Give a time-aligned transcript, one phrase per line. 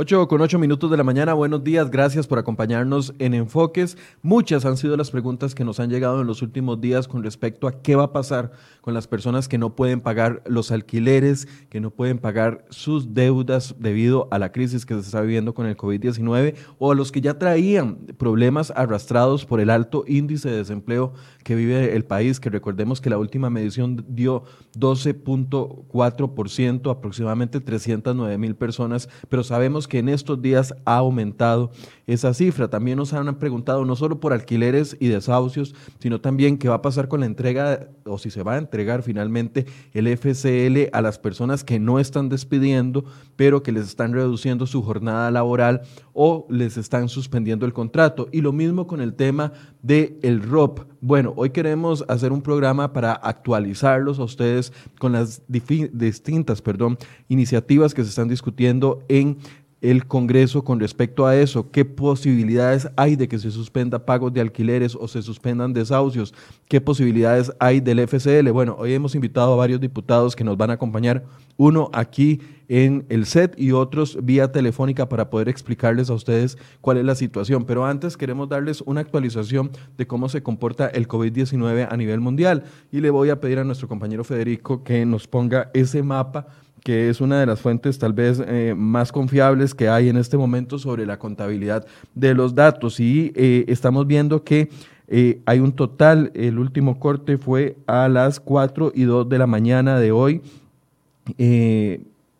[0.00, 3.98] 8 con 8 minutos de la mañana, buenos días, gracias por acompañarnos en Enfoques.
[4.22, 7.66] Muchas han sido las preguntas que nos han llegado en los últimos días con respecto
[7.66, 11.80] a qué va a pasar con las personas que no pueden pagar los alquileres, que
[11.80, 15.76] no pueden pagar sus deudas debido a la crisis que se está viviendo con el
[15.76, 21.12] COVID-19 o a los que ya traían problemas arrastrados por el alto índice de desempleo
[21.48, 24.44] que vive el país, que recordemos que la última medición dio
[24.76, 31.70] 12.4%, aproximadamente 309 mil personas, pero sabemos que en estos días ha aumentado
[32.08, 32.68] esa cifra.
[32.68, 36.82] También nos han preguntado no solo por alquileres y desahucios, sino también qué va a
[36.82, 41.18] pasar con la entrega o si se va a entregar finalmente el FCL a las
[41.18, 43.04] personas que no están despidiendo,
[43.36, 45.82] pero que les están reduciendo su jornada laboral
[46.14, 48.28] o les están suspendiendo el contrato.
[48.32, 50.80] Y lo mismo con el tema del el ROP.
[51.02, 56.96] Bueno, hoy queremos hacer un programa para actualizarlos a ustedes con las distintas perdón,
[57.28, 59.36] iniciativas que se están discutiendo en
[59.80, 61.70] el Congreso con respecto a eso?
[61.70, 66.34] ¿Qué posibilidades hay de que se suspenda pagos de alquileres o se suspendan desahucios?
[66.68, 68.50] ¿Qué posibilidades hay del FCL?
[68.50, 71.24] Bueno, hoy hemos invitado a varios diputados que nos van a acompañar,
[71.56, 76.98] uno aquí en el set y otros vía telefónica para poder explicarles a ustedes cuál
[76.98, 77.64] es la situación.
[77.64, 82.64] Pero antes queremos darles una actualización de cómo se comporta el COVID-19 a nivel mundial
[82.92, 86.46] y le voy a pedir a nuestro compañero Federico que nos ponga ese mapa
[86.88, 90.38] que es una de las fuentes tal vez eh, más confiables que hay en este
[90.38, 92.98] momento sobre la contabilidad de los datos.
[92.98, 94.70] Y eh, estamos viendo que
[95.06, 99.46] eh, hay un total, el último corte fue a las 4 y 2 de la
[99.46, 100.40] mañana de hoy.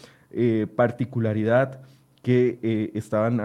[0.75, 1.81] particularidad
[2.24, 3.40] que estaban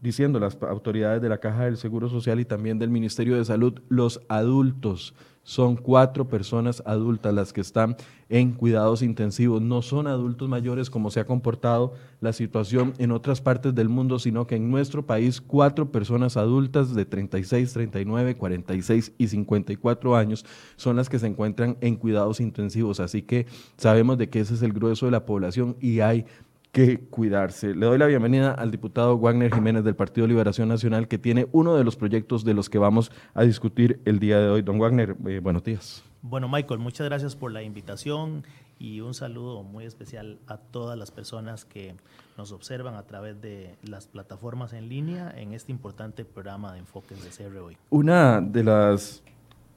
[0.00, 3.80] diciendo las autoridades de la Caja del Seguro Social y también del Ministerio de Salud,
[3.88, 5.14] los adultos.
[5.42, 7.96] Son cuatro personas adultas las que están
[8.28, 9.60] en cuidados intensivos.
[9.62, 14.18] No son adultos mayores como se ha comportado la situación en otras partes del mundo,
[14.18, 20.44] sino que en nuestro país cuatro personas adultas de 36, 39, 46 y 54 años
[20.76, 23.00] son las que se encuentran en cuidados intensivos.
[23.00, 23.46] Así que
[23.76, 26.26] sabemos de que ese es el grueso de la población y hay
[26.72, 27.74] que cuidarse.
[27.74, 31.74] Le doy la bienvenida al diputado Wagner Jiménez del Partido Liberación Nacional, que tiene uno
[31.74, 34.62] de los proyectos de los que vamos a discutir el día de hoy.
[34.62, 36.04] Don Wagner, eh, buenos días.
[36.22, 38.44] Bueno, Michael, muchas gracias por la invitación
[38.78, 41.94] y un saludo muy especial a todas las personas que
[42.38, 47.18] nos observan a través de las plataformas en línea en este importante programa de enfoques
[47.24, 47.76] de CR hoy.
[47.88, 49.22] Una de las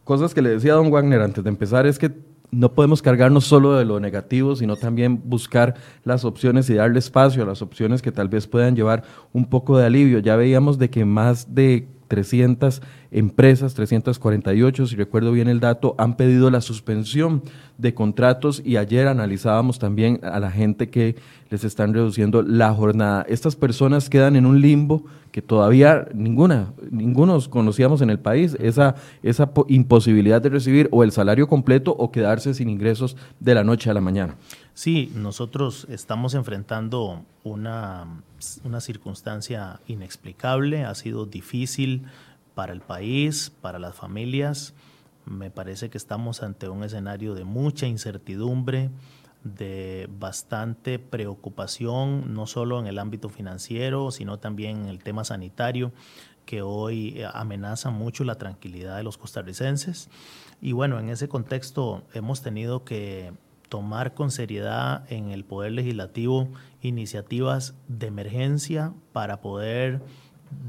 [0.03, 2.11] cosas que le decía a don Wagner antes de empezar es que
[2.53, 7.43] no podemos cargarnos solo de lo negativo, sino también buscar las opciones y darle espacio
[7.43, 9.03] a las opciones que tal vez puedan llevar
[9.33, 10.19] un poco de alivio.
[10.19, 16.15] Ya veíamos de que más de 300 empresas, 348, si recuerdo bien el dato, han
[16.15, 17.41] pedido la suspensión
[17.79, 21.15] de contratos y ayer analizábamos también a la gente que
[21.49, 23.25] les están reduciendo la jornada.
[23.27, 28.93] Estas personas quedan en un limbo que todavía ninguna, ninguno conocíamos en el país, esa,
[29.23, 33.89] esa imposibilidad de recibir o el salario completo o quedarse sin ingresos de la noche
[33.89, 34.35] a la mañana.
[34.75, 38.23] Sí, nosotros estamos enfrentando una,
[38.63, 42.07] una circunstancia inexplicable, ha sido difícil
[42.55, 44.73] para el país, para las familias.
[45.25, 48.89] Me parece que estamos ante un escenario de mucha incertidumbre,
[49.43, 55.91] de bastante preocupación, no solo en el ámbito financiero, sino también en el tema sanitario,
[56.47, 60.09] que hoy amenaza mucho la tranquilidad de los costarricenses.
[60.61, 63.33] Y bueno, en ese contexto hemos tenido que
[63.73, 66.47] tomar con seriedad en el Poder Legislativo
[66.83, 69.99] iniciativas de emergencia para poder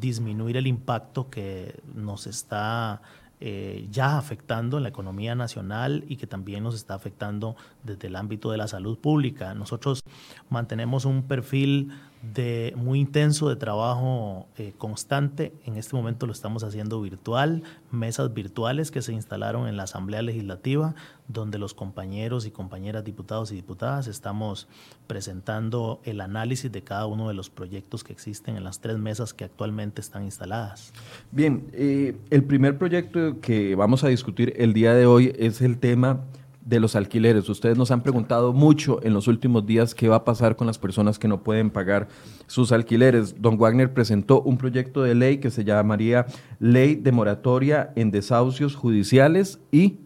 [0.01, 3.03] disminuir el impacto que nos está
[3.41, 8.17] eh, ya afectando en la economía nacional y que también nos está afectando desde el
[8.17, 9.53] ámbito de la salud pública.
[9.53, 10.01] Nosotros
[10.49, 11.91] mantenemos un perfil
[12.33, 15.53] de muy intenso de trabajo eh, constante.
[15.67, 20.23] En este momento lo estamos haciendo virtual, mesas virtuales que se instalaron en la Asamblea
[20.23, 20.95] Legislativa,
[21.29, 24.69] donde los compañeros y compañeras diputados y diputadas estamos
[25.07, 29.35] presentando el análisis de cada uno de los proyectos que existen en las tres mesas
[29.35, 30.93] que actualmente están instaladas.
[31.31, 35.79] Bien, eh, el primer proyecto que vamos a discutir el día de hoy es el
[35.79, 36.21] tema
[36.65, 37.49] de los alquileres.
[37.49, 40.79] Ustedes nos han preguntado mucho en los últimos días qué va a pasar con las
[40.79, 42.09] personas que no pueden pagar
[42.47, 43.41] sus alquileres.
[43.41, 46.27] Don Wagner presentó un proyecto de ley que se llamaría
[46.59, 49.99] Ley de Moratoria en Desahucios Judiciales y...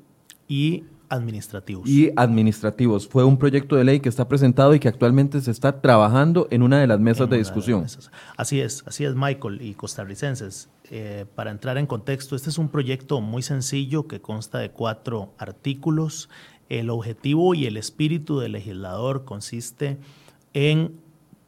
[0.48, 1.88] Y administrativos.
[1.88, 3.08] Y administrativos.
[3.08, 6.62] Fue un proyecto de ley que está presentado y que actualmente se está trabajando en
[6.62, 7.86] una de las mesas de discusión.
[8.36, 10.68] Así es, así es, Michael y costarricenses.
[10.90, 15.32] Eh, para entrar en contexto, este es un proyecto muy sencillo que consta de cuatro
[15.38, 16.28] artículos.
[16.68, 19.98] El objetivo y el espíritu del legislador consiste
[20.54, 20.98] en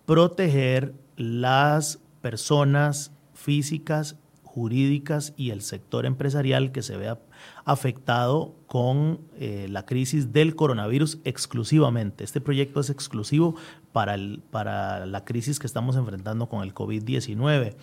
[0.04, 7.18] proteger las personas físicas, jurídicas y el sector empresarial que se vea
[7.64, 12.24] afectado con eh, la crisis del coronavirus exclusivamente.
[12.24, 13.54] Este proyecto es exclusivo
[13.92, 14.16] para,
[14.50, 17.76] para la crisis que estamos enfrentando con el COVID-19.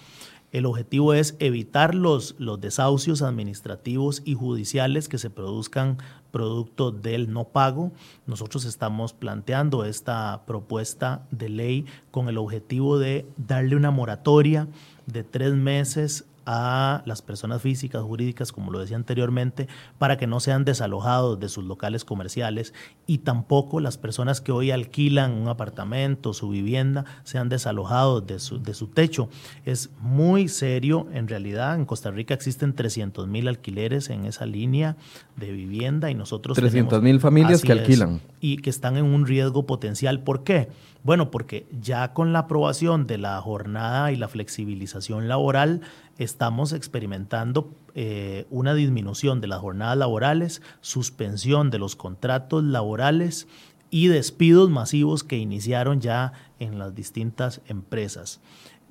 [0.52, 5.98] El objetivo es evitar los, los desahucios administrativos y judiciales que se produzcan
[6.32, 7.92] producto del no pago.
[8.28, 14.68] Nosotros estamos planteando esta propuesta de ley con el objetivo de darle una moratoria
[15.06, 19.68] de tres meses a las personas físicas, jurídicas, como lo decía anteriormente,
[19.98, 22.74] para que no sean desalojados de sus locales comerciales
[23.06, 28.64] y tampoco las personas que hoy alquilan un apartamento, su vivienda, sean desalojados de su,
[28.64, 29.28] de su techo.
[29.66, 34.96] Es muy serio, en realidad en Costa Rica existen 300 mil alquileres en esa línea
[35.36, 36.56] de vivienda y nosotros...
[36.56, 38.22] 300 mil familias que alquilan.
[38.40, 40.22] y que están en un riesgo potencial.
[40.22, 40.70] ¿Por qué?
[41.04, 45.82] Bueno, porque ya con la aprobación de la jornada y la flexibilización laboral,
[46.18, 53.48] estamos experimentando eh, una disminución de las jornadas laborales, suspensión de los contratos laborales
[53.90, 58.40] y despidos masivos que iniciaron ya en las distintas empresas.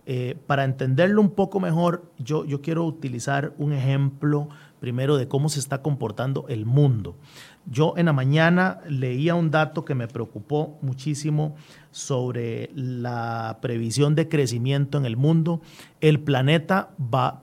[0.06, 5.48] Eh, para entenderlo un poco mejor, yo, yo quiero utilizar un ejemplo primero de cómo
[5.48, 7.16] se está comportando el mundo.
[7.68, 11.56] Yo en la mañana leía un dato que me preocupó muchísimo
[11.90, 15.60] sobre la previsión de crecimiento en el mundo.
[16.00, 16.90] El planeta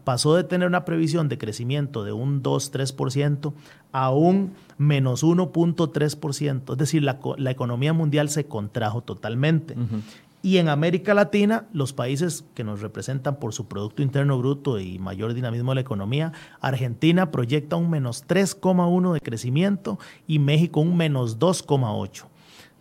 [0.06, 3.54] pasó de tener una previsión de crecimiento de un 2-3%
[3.92, 6.72] a un menos 1.3%.
[6.72, 9.76] Es decir, la, economía mundial se contrajo totalmente.
[10.46, 15.00] Y en América Latina, los países que nos representan por su Producto Interno Bruto y
[15.00, 20.98] mayor dinamismo de la economía, Argentina proyecta un menos 3,1 de crecimiento y México un
[20.98, 22.26] menos 2,8.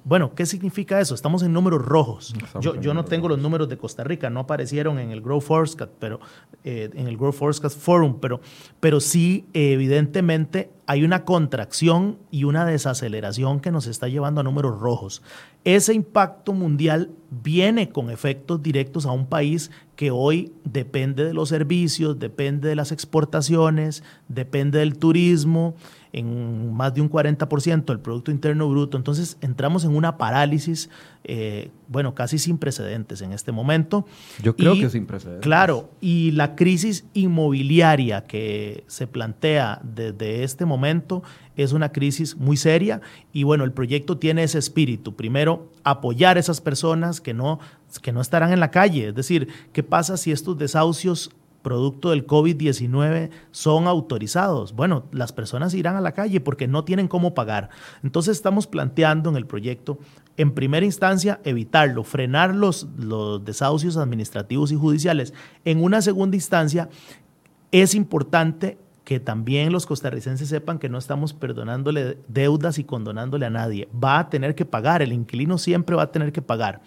[0.04, 1.14] Bueno, ¿qué significa eso?
[1.14, 2.34] Estamos en números rojos.
[2.60, 5.92] Yo, yo, no tengo los números de Costa Rica, no aparecieron en el Growth Forecast,
[6.00, 6.18] pero
[6.64, 8.40] eh, en el Growth Forecast Forum, pero,
[8.80, 14.80] pero sí, evidentemente, hay una contracción y una desaceleración que nos está llevando a números
[14.80, 15.22] rojos.
[15.64, 21.50] Ese impacto mundial viene con efectos directos a un país que hoy depende de los
[21.50, 25.76] servicios, depende de las exportaciones, depende del turismo
[26.12, 28.96] en más de un 40% del Producto Interno Bruto.
[28.96, 30.90] Entonces entramos en una parálisis,
[31.24, 34.06] eh, bueno, casi sin precedentes en este momento.
[34.42, 35.42] Yo creo que sin precedentes.
[35.42, 41.22] Claro, y la crisis inmobiliaria que se plantea desde este momento
[41.56, 43.00] es una crisis muy seria
[43.32, 45.16] y bueno, el proyecto tiene ese espíritu.
[45.16, 47.58] Primero, apoyar a esas personas que no,
[48.02, 49.08] que no estarán en la calle.
[49.08, 51.30] Es decir, ¿qué pasa si estos desahucios
[51.62, 54.74] producto del COVID-19 son autorizados.
[54.74, 57.70] Bueno, las personas irán a la calle porque no tienen cómo pagar.
[58.02, 59.98] Entonces estamos planteando en el proyecto,
[60.36, 65.32] en primera instancia, evitarlo, frenar los, los desahucios administrativos y judiciales.
[65.64, 66.88] En una segunda instancia,
[67.70, 73.50] es importante que también los costarricenses sepan que no estamos perdonándole deudas y condonándole a
[73.50, 73.88] nadie.
[73.92, 76.82] Va a tener que pagar, el inquilino siempre va a tener que pagar.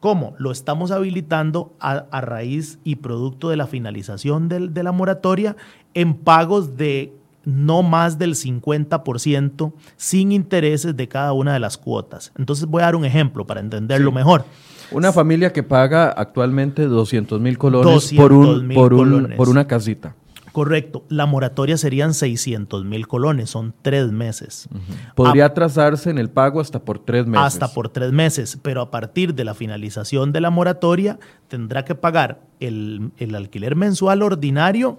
[0.00, 0.34] ¿Cómo?
[0.38, 5.56] Lo estamos habilitando a, raíz y producto de la finalización de la moratoria
[5.94, 7.12] en pagos de
[7.44, 12.32] no más del 50% sin intereses de cada una de las cuotas.
[12.36, 14.44] Entonces voy a dar un ejemplo para entenderlo mejor.
[14.90, 18.94] Una familia que paga actualmente 200 mil colones, por, un, por,
[19.36, 20.14] por una casita.
[20.58, 21.04] Correcto.
[21.08, 24.68] La moratoria serían 600 mil colones, son tres meses.
[25.14, 27.46] Podría atrasarse en el pago hasta por tres meses.
[27.46, 31.94] Hasta por tres meses, pero a partir de la finalización de la moratoria tendrá que
[31.94, 34.98] pagar el, el alquiler mensual ordinario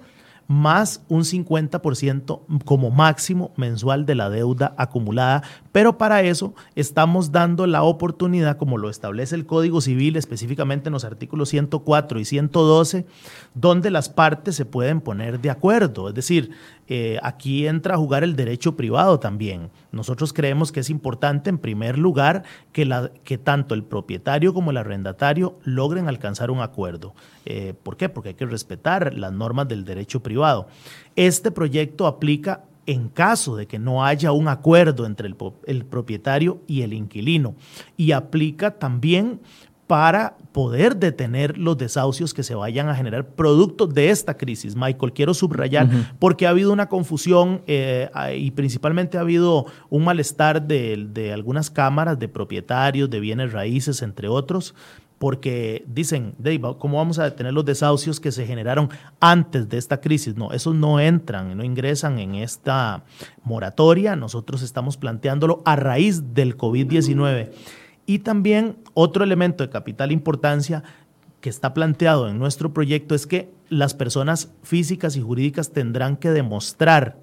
[0.50, 7.68] más un 50% como máximo mensual de la deuda acumulada, pero para eso estamos dando
[7.68, 13.06] la oportunidad, como lo establece el Código Civil, específicamente en los artículos 104 y 112,
[13.53, 16.10] donde las partes se pueden poner de acuerdo.
[16.10, 16.50] Es decir,
[16.91, 19.69] eh, aquí entra a jugar el derecho privado también.
[19.91, 24.72] Nosotros creemos que es importante, en primer lugar, que, la, que tanto el propietario como
[24.72, 27.13] el arrendatario logren alcanzar un acuerdo.
[27.46, 28.10] Eh, ¿Por qué?
[28.10, 30.67] Porque hay que respetar las normas del derecho privado.
[31.15, 35.36] Este proyecto aplica en caso de que no haya un acuerdo entre el,
[35.67, 37.53] el, propietario y el inquilino.
[37.98, 39.41] Y aplica también
[39.86, 44.75] para poder detener los desahucios que se vayan a generar producto de esta crisis.
[44.75, 45.88] Michael, quiero subrayar
[46.18, 51.70] porque ha habido una confusión eh, y principalmente ha habido un malestar de, de algunas
[51.70, 54.74] cámaras de propietarios de bienes raíces, entre otros,
[55.20, 58.89] porque dicen, Dave, ¿cómo vamos a detener los desahucios que se generaron
[59.20, 60.36] antes de esta crisis?
[60.36, 63.03] No, esos no entran, no ingresan en esta
[63.44, 64.15] moratoria.
[64.15, 67.51] Nosotros estamos planteándolo a raíz del COVID-19.
[68.10, 70.82] Y también otro elemento de capital importancia
[71.42, 76.32] que está planteado en nuestro proyecto es que las personas físicas y jurídicas tendrán que
[76.32, 77.20] demostrar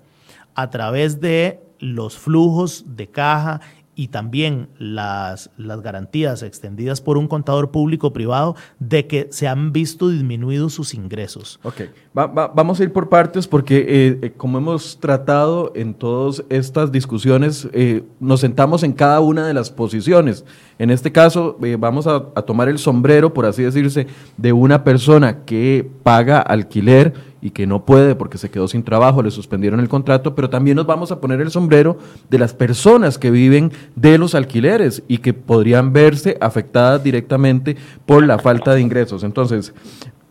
[0.55, 3.62] a través de los flujos de caja
[3.99, 9.73] y también las, las garantías extendidas por un contador público privado de que se han
[9.73, 11.59] visto disminuidos sus ingresos.
[11.62, 11.81] Ok,
[12.12, 17.69] vamos a ir por partes porque eh, eh, como hemos tratado en todas estas discusiones,
[17.73, 20.45] eh, nos sentamos en cada una de las posiciones.
[20.79, 25.45] En este caso, vamos a, a tomar el sombrero, por así decirse, de una persona
[25.47, 29.88] que paga alquiler y que no puede porque se quedó sin trabajo, le suspendieron el
[29.88, 31.99] contrato, pero también nos vamos a poner el sombrero
[32.31, 38.25] de las personas que viven de los alquileres y que podrían verse afectadas directamente por
[38.26, 39.23] la falta de ingresos.
[39.23, 39.75] Entonces,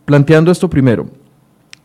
[0.04, 1.06] planteando esto primero,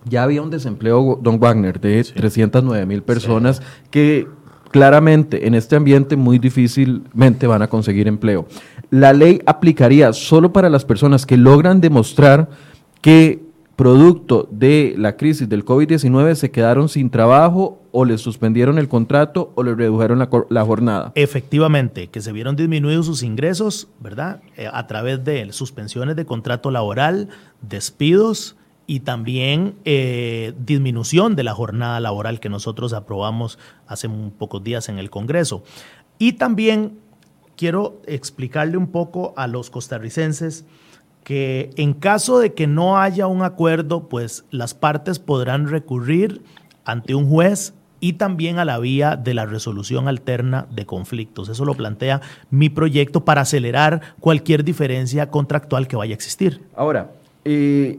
[0.06, 3.62] ya había un desempleo, don Wagner, de 309 mil personas
[3.92, 4.28] que
[4.72, 8.48] claramente en este ambiente muy difícilmente van a conseguir empleo.
[8.90, 12.50] La ley aplicaría solo para las personas que logran demostrar
[13.02, 13.51] que
[13.82, 19.52] producto de la crisis del COVID-19 se quedaron sin trabajo o les suspendieron el contrato
[19.56, 21.12] o les redujeron la, jornada.
[21.16, 24.44] Efectivamente, que se vieron disminuidos sus ingresos, ¿verdad?
[24.56, 27.30] Eh, a través de suspensiones de contrato laboral,
[27.64, 33.58] despidos y también eh, disminución de la jornada laboral que nosotros aprobamos
[33.88, 35.64] hace un pocos días en el Congreso.
[36.20, 37.00] Y también
[37.56, 40.66] quiero explicarle un poco a los costarricenses
[41.24, 46.42] que en caso de que no haya un acuerdo, pues las partes podrán recurrir
[46.86, 51.50] ante un juez y también a la vía de la resolución alterna de conflictos.
[51.50, 56.62] Eso lo plantea mi proyecto para acelerar cualquier diferencia contractual que vaya a existir.
[56.76, 57.12] Ahora,
[57.46, 57.96] eh,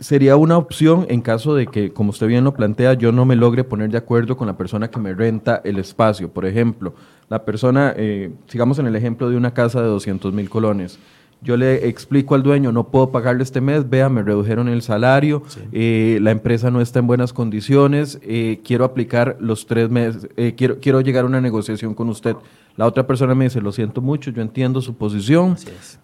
[0.00, 3.36] sería una opción en caso de que, como usted bien lo plantea, yo no me
[3.36, 6.28] logre poner de acuerdo con la persona que me renta el espacio.
[6.28, 6.94] Por ejemplo,
[7.28, 10.98] la persona, eh, sigamos en el ejemplo de una casa de 200 mil colones
[11.42, 15.42] yo le explico al dueño, no puedo pagarle este mes, vea, me redujeron el salario,
[15.72, 20.54] eh, la empresa no está en buenas condiciones, eh, quiero aplicar los tres meses, eh,
[20.56, 22.36] quiero, quiero llegar a una negociación con usted.
[22.76, 25.56] La otra persona me dice, lo siento mucho, yo entiendo su posición,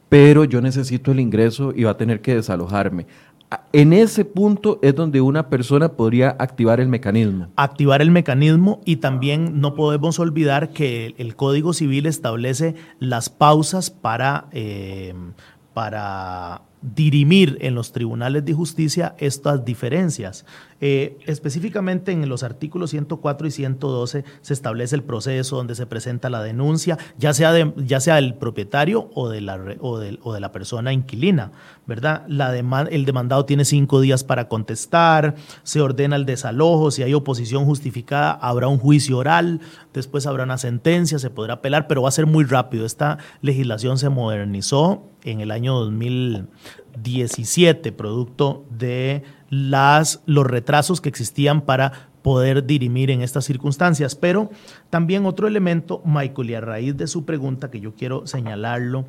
[0.08, 3.06] pero yo necesito el ingreso y va a tener que desalojarme
[3.72, 7.48] en ese punto es donde una persona podría activar el mecanismo.
[7.56, 13.90] Activar el mecanismo y también no podemos olvidar que el, Código Civil establece las pausas
[13.90, 15.14] para, eh,
[15.74, 20.44] para dirimir en los tribunales de justicia estas diferencias.
[20.80, 26.28] Eh, específicamente en los artículos 104 y 112 se establece el proceso donde se presenta
[26.28, 30.92] la denuncia, ya sea, ya sea del propietario o de, la, o, de la persona
[30.92, 31.52] inquilina,
[31.86, 32.24] ¿verdad?
[32.28, 37.64] La el demandado tiene cinco días para contestar, se ordena el desalojo, si hay oposición
[37.64, 39.60] justificada habrá un juicio oral,
[39.92, 42.86] después habrá una sentencia, se podrá apelar, pero va a ser muy rápido.
[42.86, 45.90] Esta legislación se modernizó en el año
[46.96, 54.16] 2017, producto de las, los retrasos que existían para poder dirimir en estas circunstancias.
[54.16, 54.50] Pero
[54.90, 59.06] también otro elemento, Michael, y a raíz de su pregunta que yo quiero señalarlo,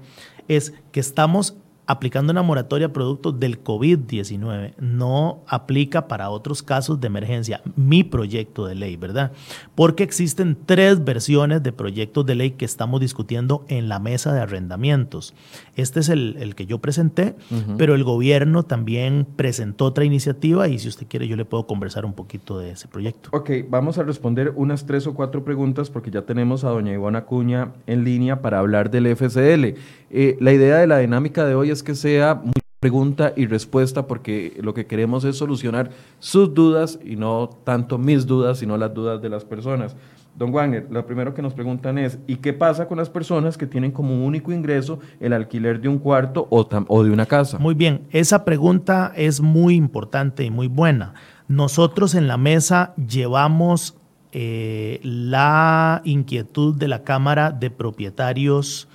[0.48, 1.57] es que estamos
[1.88, 4.74] aplicando una moratoria producto del COVID-19.
[4.78, 7.62] No aplica para otros casos de emergencia.
[7.78, 9.32] Mi proyecto de ley, ¿verdad?
[9.74, 14.42] Porque existen tres versiones de proyectos de ley que estamos discutiendo en la mesa de
[14.42, 15.34] arrendamientos.
[15.76, 17.36] Este es el, que yo presenté,
[17.78, 22.06] pero el gobierno también presentó otra iniciativa y si usted quiere yo le puedo conversar
[22.06, 23.30] un poquito de ese proyecto.
[23.32, 27.26] Ok, vamos a responder unas tres o cuatro preguntas porque ya tenemos a doña Ivona
[27.26, 29.78] Cuña en línea para hablar del FCL.
[30.10, 32.42] Eh, la idea de la dinámica de hoy es que sea
[32.80, 38.28] pregunta y respuesta porque lo que queremos es solucionar sus dudas y no tanto mis
[38.28, 39.96] dudas, sino las dudas de las personas.
[40.38, 43.66] Don Wanger, lo primero que nos preguntan es, ¿y qué pasa con las personas que
[43.66, 47.58] tienen como único ingreso el alquiler de un cuarto o, o de una casa?
[47.58, 51.16] Muy bien, esa pregunta es muy importante y muy buena.
[51.48, 53.98] Nosotros en la mesa llevamos
[54.32, 58.88] eh, la inquietud de la Cámara de Propietarios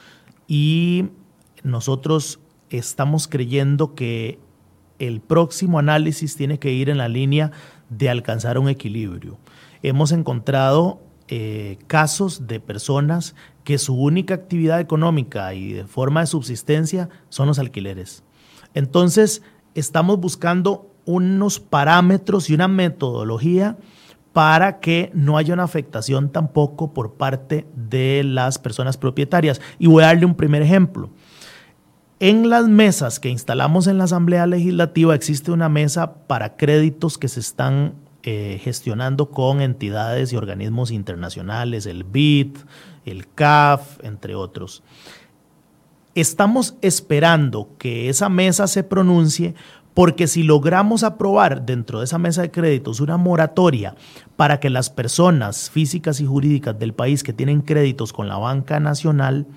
[0.46, 1.06] y
[1.64, 2.38] nosotros
[2.78, 4.38] estamos creyendo que
[4.98, 7.50] el próximo análisis tiene que ir en la línea
[7.90, 9.38] de alcanzar un equilibrio.
[9.82, 16.26] Hemos encontrado eh, casos de personas que su única actividad económica y de forma de
[16.26, 18.22] subsistencia son los alquileres.
[18.74, 19.42] Entonces,
[19.74, 23.76] estamos buscando unos parámetros y una metodología
[24.32, 29.60] para que no haya una afectación tampoco por parte de las personas propietarias.
[29.78, 31.10] Y voy a darle un primer ejemplo.
[32.24, 37.26] En las mesas que instalamos en la Asamblea Legislativa existe una mesa para créditos que
[37.26, 42.58] se están eh, gestionando con entidades y organismos internacionales, el BID,
[43.06, 44.84] el CAF, entre otros.
[46.14, 49.56] Estamos esperando que esa mesa se pronuncie
[49.92, 53.96] porque si logramos aprobar dentro de esa mesa de créditos una moratoria
[54.36, 58.78] para que las personas físicas y jurídicas del país que tienen créditos con la banca
[58.78, 59.48] nacional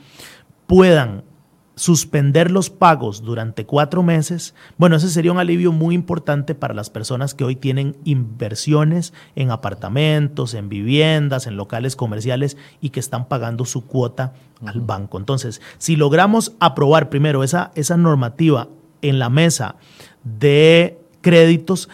[0.65, 1.34] puedan
[1.75, 6.89] suspender los pagos durante cuatro meses, bueno, ese sería un alivio muy importante para las
[6.89, 13.27] personas que hoy tienen inversiones en apartamentos, en viviendas, en locales comerciales y que están
[13.27, 14.33] pagando su cuota
[14.65, 15.17] al banco.
[15.17, 18.69] Entonces, si logramos aprobar primero esa, esa normativa
[19.01, 19.75] en la mesa
[20.23, 21.89] de créditos,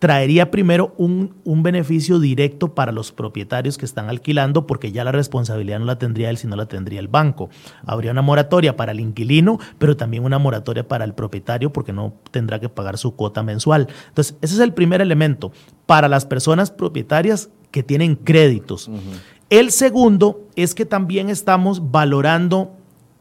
[0.00, 5.78] traería primero un, beneficio directo para los propietarios que están alquilando, porque ya la responsabilidad
[5.78, 7.50] no la tendría él, sino la tendría el banco.
[7.84, 12.14] Habría una moratoria para el inquilino, pero también una moratoria para el propietario, porque no
[12.30, 13.88] tendrá que pagar su cuota mensual.
[14.08, 15.52] Entonces, ese es el primer elemento
[15.84, 18.90] para las personas propietarias que tienen créditos.
[19.50, 22.74] El segundo es que también estamos valorando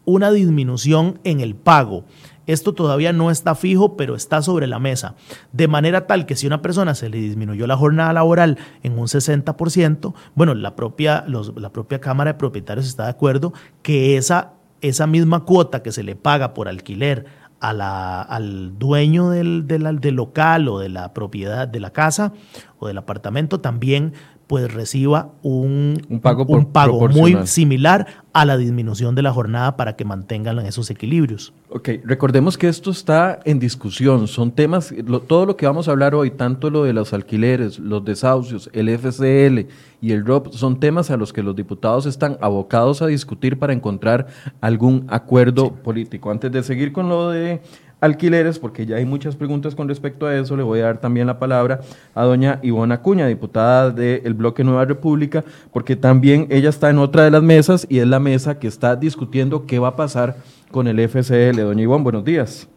[0.05, 2.05] una disminución en el pago.
[2.49, 5.13] Esto todavía no está fijo, pero está sobre la mesa.
[5.51, 9.05] De manera tal que si una persona se le disminuyó la jornada laboral en un
[9.05, 15.05] 60%, bueno, la propia, la propia Cámara de Propietarios está de acuerdo que esa, esa
[15.05, 17.27] misma cuota que se le paga por alquiler
[17.59, 22.33] a la, al dueño del, del, local o de la propiedad de la casa
[22.79, 24.13] o del apartamento también
[24.49, 29.95] pues reciba un, pago, un pago muy similar a la disminución de la jornada para
[29.95, 31.53] que mantengan esos equilibrios.
[31.69, 34.91] Ok, recordemos que esto está en discusión, son temas,
[35.27, 38.89] todo lo que vamos a hablar hoy, tanto lo de los alquileres, los desahucios, el
[38.89, 43.59] FCL y el ROP, son temas a los que los diputados están abocados a discutir
[43.59, 44.29] para encontrar
[44.62, 46.31] algún acuerdo político.
[46.31, 47.62] Antes de seguir con lo de
[48.01, 51.27] alquileres, porque ya hay muchas preguntas con respecto a eso, le voy a dar también
[51.27, 51.81] la palabra
[52.15, 57.23] a doña Ivona Cuña, diputada del bloque Nueva República, porque también ella está en otra
[57.23, 60.38] de las mesas y es la mesa que está discutiendo qué va a pasar
[60.71, 61.59] con el FCL.
[61.62, 62.69] Doña Ivona, buenos días.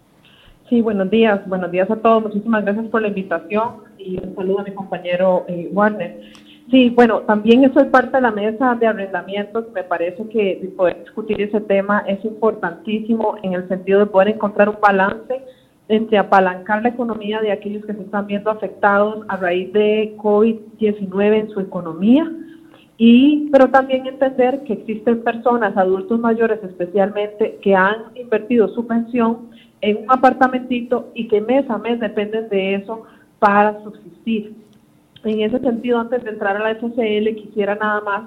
[0.68, 2.22] Sí, buenos días, buenos días a todos.
[2.22, 6.20] Muchísimas gracias por la invitación y un saludo a mi compañero eh, Warner.
[6.72, 9.66] Sí, bueno, también soy parte de la mesa de arrendamientos.
[9.74, 14.70] Me parece que poder discutir ese tema es importantísimo en el sentido de poder encontrar
[14.70, 15.42] un balance
[15.88, 21.40] entre apalancar la economía de aquellos que se están viendo afectados a raíz de COVID-19
[21.40, 22.32] en su economía,
[22.96, 29.50] y pero también entender que existen personas, adultos mayores especialmente, que han invertido su pensión
[29.82, 33.02] en un apartamentito y que mes a mes dependen de eso
[33.38, 34.54] para subsistir.
[35.24, 38.22] En ese sentido, antes de entrar a la FCL, quisiera nada más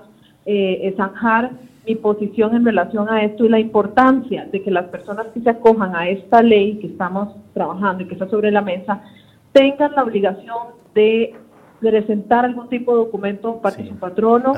[0.45, 1.51] eh, zanjar
[1.86, 5.49] mi posición en relación a esto y la importancia de que las personas que se
[5.49, 9.03] acojan a esta ley que estamos trabajando y que está sobre la mesa
[9.51, 10.58] tengan la obligación
[10.95, 11.36] de
[11.79, 14.53] presentar algún tipo de documento para que su patrono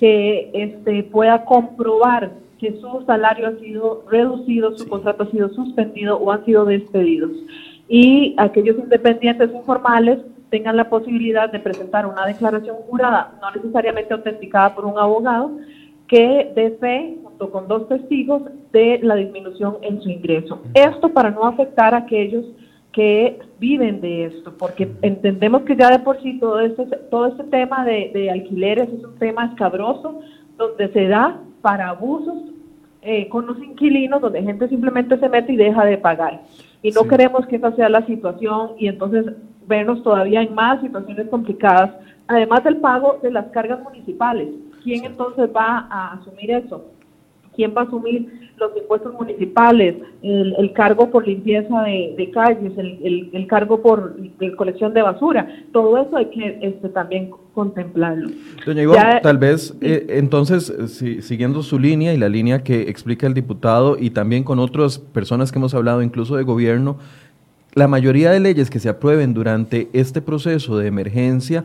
[0.00, 6.16] que este, pueda comprobar que su salario ha sido reducido, su contrato ha sido suspendido
[6.16, 7.30] o han sido despedidos.
[7.88, 10.18] Y aquellos independientes informales
[10.54, 15.50] tengan la posibilidad de presentar una declaración jurada, no necesariamente autenticada por un abogado,
[16.06, 20.62] que dé fe, junto con dos testigos, de la disminución en su ingreso.
[20.72, 22.44] Esto para no afectar a aquellos
[22.92, 27.42] que viven de esto, porque entendemos que ya de por sí todo este, todo este
[27.42, 30.20] tema de, de alquileres es un tema escabroso,
[30.56, 32.36] donde se da para abusos
[33.02, 36.42] eh, con los inquilinos, donde gente simplemente se mete y deja de pagar.
[36.80, 39.26] Y no queremos que esa sea la situación y entonces
[39.66, 41.90] vernos todavía en más situaciones complicadas,
[42.26, 44.48] además del pago de las cargas municipales.
[44.82, 46.84] ¿Quién entonces va a asumir eso?
[47.56, 53.80] ¿Quién va a asumir los impuestos municipales, el, cargo por limpieza de, calles, el, cargo
[53.80, 54.16] por
[54.56, 55.48] colección de basura?
[55.72, 58.28] Todo eso hay que este, también contemplarlo.
[58.66, 60.72] Doña Ivonne, tal vez eh, entonces,
[61.20, 65.52] siguiendo su línea y la línea que explica el diputado y también con otras personas
[65.52, 66.98] que hemos hablado, incluso de gobierno,
[67.74, 71.64] la mayoría de leyes que se aprueben durante este proceso de emergencia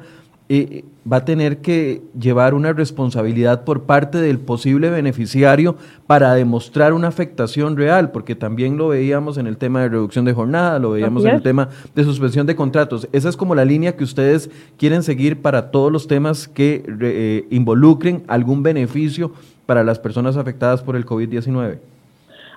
[0.52, 5.76] eh, va a tener que llevar una responsabilidad por parte del posible beneficiario
[6.08, 10.34] para demostrar una afectación real, porque también lo veíamos en el tema de reducción de
[10.34, 13.08] jornada, lo veíamos en el tema de suspensión de contratos.
[13.12, 17.46] Esa es como la línea que ustedes quieren seguir para todos los temas que eh,
[17.52, 19.32] involucren algún beneficio
[19.68, 21.78] para las personas afectadas por el COVID-19.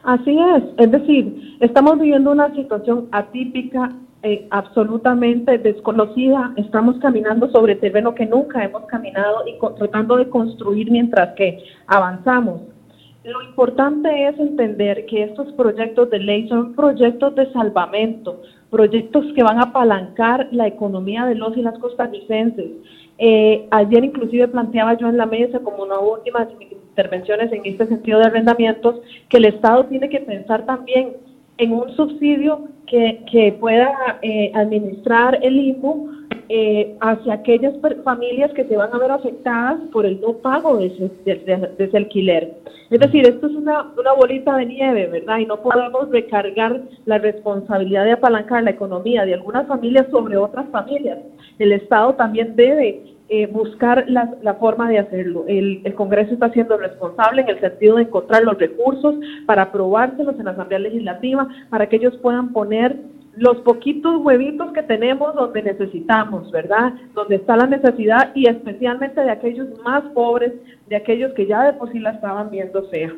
[0.04, 3.92] Así es, es decir, estamos viviendo una situación atípica,
[4.24, 10.90] eh, absolutamente desconocida, estamos caminando sobre terreno que nunca hemos caminado y tratando de construir
[10.90, 12.62] mientras que avanzamos.
[13.24, 19.44] Lo importante es entender que estos proyectos de ley son proyectos de salvamento, proyectos que
[19.44, 22.72] van a apalancar la economía de los y las costarricenses.
[23.18, 26.48] Eh, ayer inclusive planteaba yo en la mesa como una última
[26.92, 31.16] intervenciones en este sentido de arrendamientos, que el Estado tiene que pensar también
[31.58, 36.10] en un subsidio que, que pueda eh, administrar el IMU
[36.48, 37.74] eh, hacia aquellas
[38.04, 41.96] familias que se van a ver afectadas por el no pago de ese, de, ese
[41.96, 42.58] alquiler.
[42.90, 45.38] Es decir, esto es una, una, bolita de nieve, ¿verdad?
[45.38, 50.68] Y no podemos recargar la responsabilidad de apalancar la economía de algunas familias sobre otras
[50.70, 51.18] familias.
[51.58, 53.02] El Estado también debe
[53.34, 55.46] eh, buscar la, la, forma de hacerlo.
[55.48, 59.14] El, el, Congreso está siendo responsable en el sentido de encontrar los recursos
[59.46, 62.94] para aprobárselos en la Asamblea Legislativa, para que ellos puedan poner
[63.36, 66.92] los poquitos huevitos que tenemos donde necesitamos, ¿verdad?
[67.14, 70.52] Donde está la necesidad y especialmente de aquellos más pobres,
[70.90, 73.14] de aquellos que ya de por sí la estaban viendo fea.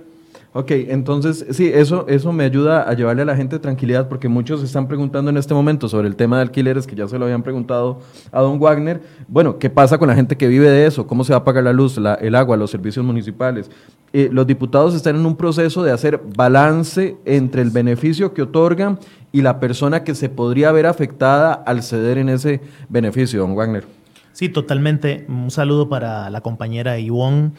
[0.56, 4.62] Ok, entonces sí, eso, eso me ayuda a llevarle a la gente tranquilidad porque muchos
[4.62, 7.42] están preguntando en este momento sobre el tema de alquileres que ya se lo habían
[7.42, 7.98] preguntado
[8.30, 9.02] a don Wagner.
[9.26, 11.08] Bueno, ¿qué pasa con la gente que vive de eso?
[11.08, 13.68] ¿Cómo se va a pagar la luz, el agua, los servicios municipales?
[14.12, 19.00] Eh, los diputados están en un proceso de hacer balance entre el beneficio que otorgan
[19.32, 23.84] y la persona que se podría ver afectada al ceder en ese beneficio, don Wagner.
[24.30, 25.26] Sí, totalmente.
[25.28, 27.52] Un saludo para la compañera Ivonne.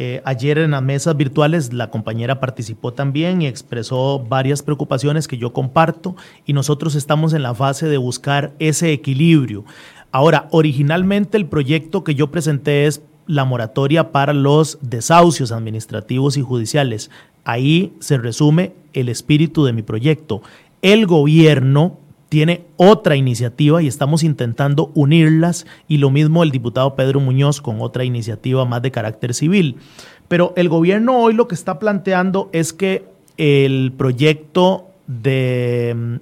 [0.00, 5.38] Eh, ayer en las mesas virtuales la compañera participó también y expresó varias preocupaciones que
[5.38, 6.14] yo comparto
[6.46, 9.64] y nosotros estamos en la fase de buscar ese equilibrio.
[10.12, 16.42] Ahora, originalmente el proyecto que yo presenté es la moratoria para los desahucios administrativos y
[16.42, 17.10] judiciales.
[17.42, 20.42] Ahí se resume el espíritu de mi proyecto.
[20.80, 27.20] El gobierno tiene otra iniciativa y estamos intentando unirlas y lo mismo el diputado Pedro
[27.20, 29.76] Muñoz con otra iniciativa más de carácter civil.
[30.28, 33.06] Pero el gobierno hoy lo que está planteando es que
[33.38, 36.20] el proyecto de,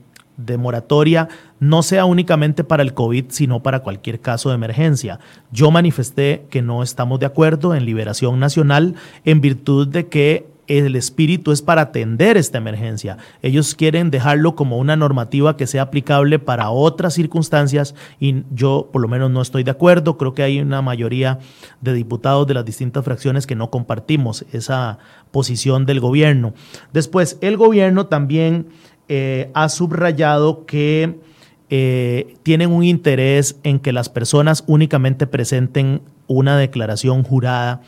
[0.58, 5.18] moratoria no sea únicamente para el COVID, sino para cualquier caso de emergencia.
[5.50, 10.96] Yo manifesté que no estamos de acuerdo en liberación nacional en virtud de que el
[10.96, 13.18] espíritu es para atender esta emergencia.
[13.42, 19.02] Ellos quieren dejarlo como una normativa que sea aplicable para otras circunstancias y yo por
[19.02, 20.16] lo menos no estoy de acuerdo.
[20.18, 21.38] Creo que hay una mayoría
[21.80, 24.98] de diputados de las distintas fracciones que no compartimos esa
[25.30, 26.54] posición del gobierno.
[26.92, 28.68] Después, el gobierno también
[29.08, 31.20] eh, ha subrayado que
[31.68, 37.82] eh, tienen un interés en que las personas únicamente presenten una declaración jurada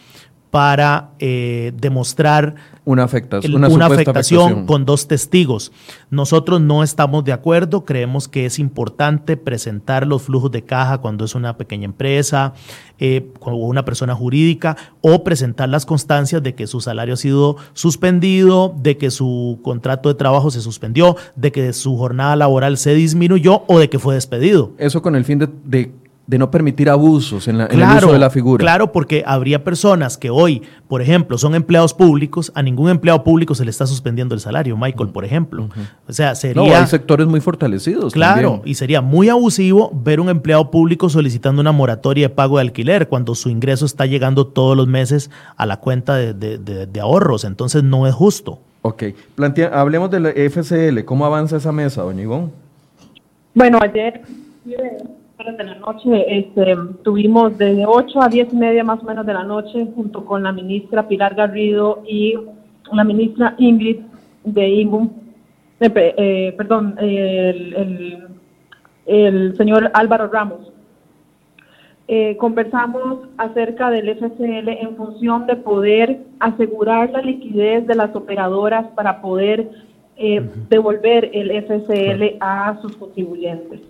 [0.51, 5.73] para eh, demostrar una, afectación, una, afectación, con dos testigos.
[6.11, 11.27] Nosotros no estamos de acuerdo, creemos que es importante presentar los flujos de caja cuando
[11.27, 12.55] es una pequeña empresa
[12.99, 17.57] eh, o una persona jurídica o presentar las constancias de que su salario ha sido
[17.75, 22.95] suspendido, de que su contrato de trabajo se suspendió, de que su jornada laboral se
[22.95, 24.73] disminuyó o de que fue despedido.
[24.79, 25.93] Eso con el fin de de
[26.37, 28.61] no permitir abusos en, el uso de la figura.
[28.61, 33.55] Claro, porque habría personas que hoy, por ejemplo, son empleados públicos, a ningún empleado público
[33.55, 35.71] se le está suspendiendo el salario, Michael, por ejemplo.
[36.07, 36.63] O sea, sería...
[36.63, 38.13] No, hay sectores muy fortalecidos.
[38.13, 42.63] Claro, y sería muy abusivo ver un empleado público solicitando una moratoria de pago de
[42.63, 47.45] alquiler cuando su ingreso está llegando todos los meses a la cuenta de, ahorros.
[47.45, 48.61] Entonces no es justo.
[48.83, 49.05] Ok,
[49.73, 51.05] hablemos de la FCL.
[51.05, 52.51] ¿Cómo avanza esa mesa, doña Ivonne?
[53.55, 54.23] Bueno, ayer
[55.39, 59.35] de la noche este, tuvimos desde 8 a 10 y media más o menos de
[59.35, 62.35] la noche junto con la ministra Pilar Garrido y
[62.93, 64.01] la ministra Ingrid
[64.43, 65.11] de INGUM,
[65.79, 68.27] eh, eh, perdón, el,
[69.07, 70.73] el, señor Álvaro Ramos.
[72.09, 78.87] Eh, conversamos acerca del FCL en función de poder asegurar la liquidez de las operadoras
[78.89, 79.71] para poder
[80.69, 83.81] devolver el FCL a sus contribuyentes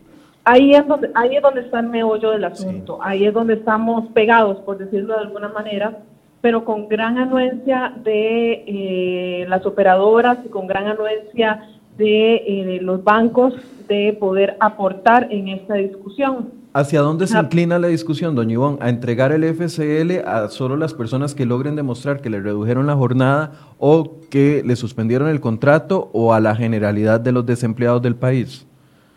[0.49, 4.09] ahí es donde ahí es donde está el meollo del asunto, ahí es donde estamos
[4.13, 5.99] pegados, por decirlo de alguna manera,
[6.41, 13.03] pero con gran anuencia de eh, las operadoras y con gran anuencia de eh, los
[13.05, 13.55] bancos
[13.89, 16.51] de poder aportar en esta discusión.
[16.73, 17.41] ¿Hacia dónde se ah.
[17.41, 18.79] inclina la discusión, doña Ivonne?
[18.81, 22.95] ¿A entregar el FCL a solo las personas que logren demostrar que le redujeron la
[22.95, 28.15] jornada o que le suspendieron el contrato o a la generalidad de los desempleados del
[28.15, 28.68] país?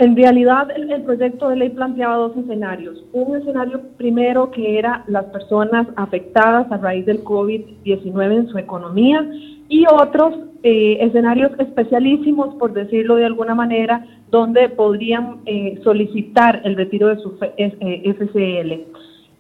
[0.01, 3.05] En realidad, el, proyecto de ley planteaba dos escenarios.
[3.13, 9.23] Un escenario primero que era las personas afectadas a raíz del COVID-19 en su economía
[9.69, 10.33] y otros
[10.63, 17.17] eh, escenarios especialísimos, por decirlo de alguna manera, donde podrían eh, solicitar el retiro de
[17.17, 18.71] su FCL.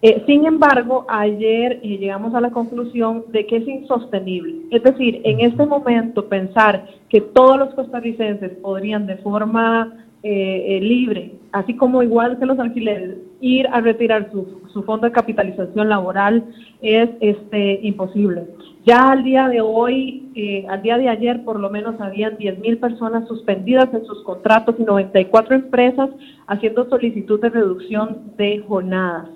[0.03, 4.67] Eh, sin embargo, ayer llegamos a la conclusión de que es insostenible.
[4.69, 10.81] Es decir, en este momento pensar que todos los costarricenses podrían de forma eh, eh,
[10.81, 15.89] libre, así como igual que los alquileres, ir a retirar su, su fondo de capitalización
[15.89, 16.45] laboral
[16.79, 18.43] es este, imposible.
[18.85, 22.59] Ya al día de hoy, eh, al día de ayer, por lo menos habían 10
[22.59, 26.11] mil personas suspendidas en sus contratos y 94 empresas
[26.45, 29.27] haciendo solicitud de reducción de jornadas.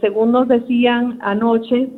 [0.00, 1.90] según nos decían anoche,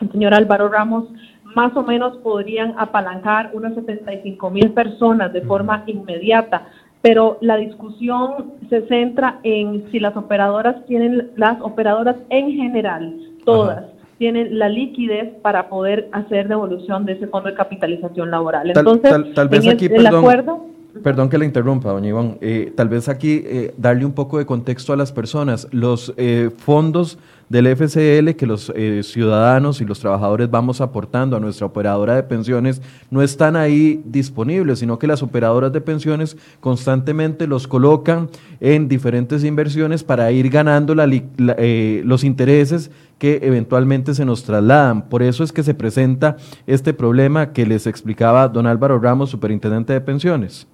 [0.00, 1.08] el señor Álvaro Ramos,
[1.54, 6.68] más o menos podrían apalancar unas 75 mil personas de forma inmediata,
[7.02, 13.84] pero la discusión se centra en si las operadoras tienen, las operadoras en general, todas,
[14.18, 18.68] tienen la liquidez para poder hacer devolución de ese fondo de capitalización laboral.
[18.68, 20.66] Entonces, tal, vez aquí, el, acuerdo...
[21.02, 22.38] Perdón que le interrumpa, doña Iván.
[22.40, 25.68] Eh, tal vez aquí eh, darle un poco de contexto a las personas.
[25.70, 31.40] Los eh, fondos del FCL que los eh, ciudadanos y los trabajadores vamos aportando a
[31.40, 37.46] nuestra operadora de pensiones no están ahí disponibles, sino que las operadoras de pensiones constantemente
[37.46, 38.28] los colocan
[38.60, 45.08] en diferentes inversiones para ir ganando los intereses que eventualmente se nos trasladan.
[45.08, 49.92] Por eso es que se presenta este problema que les explicaba don Álvaro Ramos, superintendente
[49.92, 50.66] de pensiones.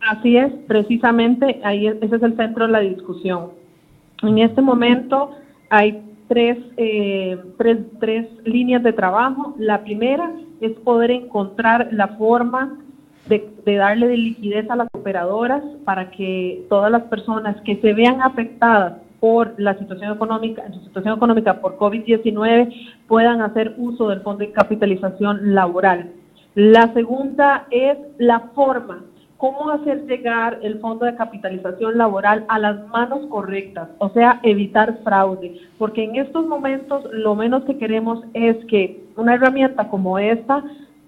[0.00, 3.50] Así es, precisamente ahí ese es el centro de la discusión.
[4.22, 5.30] En este momento
[5.70, 6.02] hay
[6.34, 9.54] eh, tres, tres, líneas de trabajo.
[9.58, 12.78] La primera es poder encontrar la forma
[13.28, 18.22] de, darle de liquidez a las operadoras para que todas las personas que se vean
[18.22, 22.74] afectadas por la situación económica, en su situación económica por COVID-19,
[23.06, 26.10] puedan hacer uso del fondo de capitalización laboral.
[26.56, 29.04] La segunda es la forma
[29.36, 34.98] cómo hacer llegar el fondo de capitalización laboral a las manos correctas, o sea, evitar
[35.04, 40.64] fraude, porque en estos momentos lo menos que queremos es que una herramienta como esta,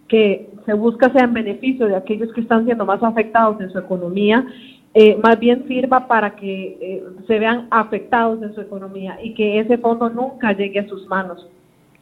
[0.07, 3.79] que se busca sea en beneficio de aquellos que están siendo más afectados en su
[3.79, 4.47] economía,
[4.95, 9.59] eh, más bien sirva para que eh, se vean afectados en su economía y que
[9.59, 11.49] ese fondo nunca llegue a sus manos.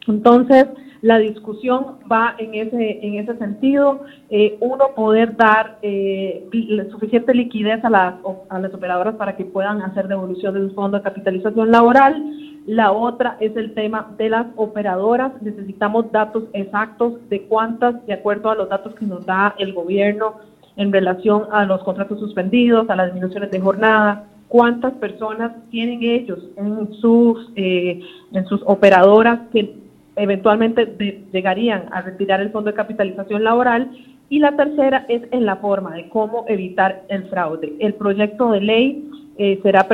[0.07, 0.67] Entonces,
[1.01, 4.01] la discusión va en ese, en ese sentido.
[4.29, 6.47] Eh, uno, poder dar eh,
[6.91, 8.15] suficiente liquidez a las,
[8.49, 12.23] a las operadoras para que puedan hacer devolución de su fondo de capitalización laboral.
[12.65, 15.33] La otra es el tema de las operadoras.
[15.41, 20.35] Necesitamos datos exactos de cuántas, de acuerdo a los datos que nos da el gobierno
[20.75, 26.39] en relación a los contratos suspendidos, a las disminuciones de jornada, cuántas personas tienen ellos
[26.57, 29.75] en sus, eh, en sus operadoras que
[30.15, 33.91] eventualmente llegarían a retirar el fondo de capitalización laboral.
[34.29, 37.73] Y la tercera es en la forma de cómo evitar el fraude.
[37.79, 39.87] El proyecto de ley eh, será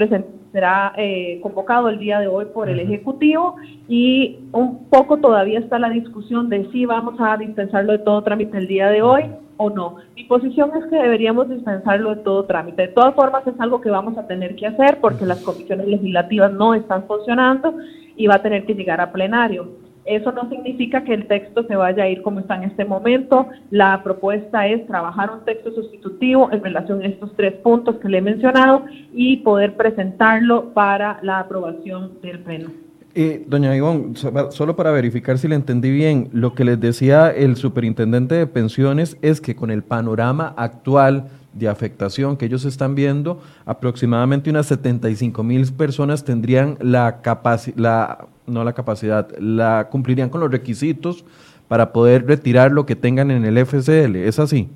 [0.52, 3.56] será eh, convocado el día de hoy por el Ejecutivo
[3.88, 8.58] y un poco todavía está la discusión de si vamos a dispensarlo de todo trámite
[8.58, 9.26] el día de hoy
[9.60, 9.98] o no.
[10.16, 12.84] Mi posición es que deberíamos dispensarlo de todo trámite.
[12.84, 16.54] De todas formas es algo que vamos a tener que hacer porque las comisiones legislativas
[16.54, 17.76] no están funcionando
[18.16, 19.68] y va a tener que llegar a plenario.
[20.06, 23.48] Eso no significa que el texto se vaya a ir como está en este momento.
[23.70, 28.20] La propuesta es trabajar un texto sustitutivo en relación a estos tres puntos que le
[28.20, 32.89] he mencionado y poder presentarlo para la aprobación del Pleno.
[33.16, 34.14] Eh, doña Ivonne,
[34.52, 39.18] solo para verificar si le entendí bien, lo que les decía el superintendente de pensiones
[39.22, 45.42] es que con el panorama actual de afectación que ellos están viendo, aproximadamente unas 75
[45.44, 51.26] mil personas tendrían la capacidad, no la capacidad, la cumplirían con los requisitos
[51.68, 54.16] para poder retirar lo que tengan en el FCL.
[54.18, 54.70] ¿Es así?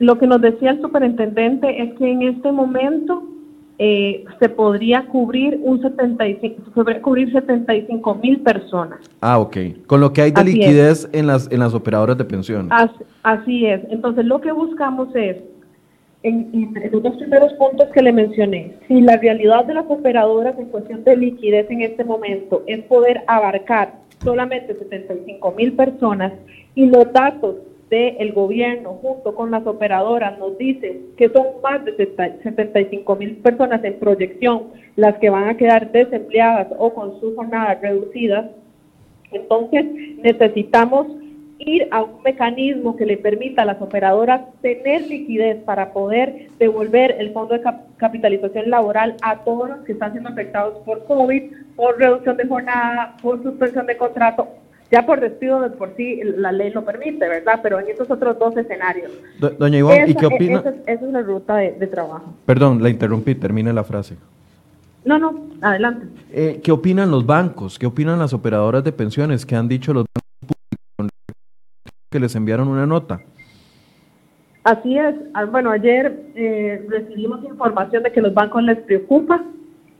[0.00, 3.22] Lo que nos decía el superintendente es que en este momento
[3.82, 9.00] eh, se podría cubrir un 75, se cubrir 75 mil personas.
[9.22, 9.56] Ah, ok.
[9.86, 12.70] Con lo que hay de liquidez en las, en las operadoras de pensiones.
[13.22, 13.80] así es.
[13.88, 15.38] Entonces, lo que buscamos es
[16.22, 20.66] en, los dos primeros puntos que le mencioné, si la realidad de las operadoras en
[20.66, 26.34] cuestión de liquidez en este momento es poder abarcar solamente 75 mil personas
[26.74, 27.54] y los datos
[27.90, 31.96] del gobierno junto con las operadoras nos dicen que son más de
[32.42, 37.80] 75 mil personas en proyección las que van a quedar desempleadas o con sus jornadas
[37.82, 38.46] reducidas,
[39.32, 39.84] entonces
[40.22, 41.08] necesitamos
[41.58, 47.16] ir a un mecanismo que le permita a las operadoras tener liquidez para poder devolver
[47.18, 47.62] el fondo de
[47.96, 53.16] capitalización laboral a todos los que están siendo afectados por COVID, por reducción de jornada,
[53.20, 54.48] por suspensión de contrato.
[54.90, 57.60] Ya por despido de por sí la ley lo permite, ¿verdad?
[57.62, 59.12] Pero en esos otros dos escenarios.
[59.58, 60.58] doña Ivonne, ¿y qué opina?
[60.58, 62.34] Esa, es la ruta de, trabajo.
[62.44, 64.16] Perdón, la interrumpí, termine la frase.
[65.04, 66.06] No, no, adelante.
[66.32, 67.78] Eh, ¿Qué opinan los bancos?
[67.78, 69.46] ¿Qué opinan las operadoras de pensiones?
[69.46, 70.20] ¿Qué han dicho los bancos?
[72.10, 73.20] que les enviaron una nota.
[74.64, 75.14] Así es.
[75.32, 79.44] Ah, bueno, ayer eh, recibimos información de que los bancos les preocupa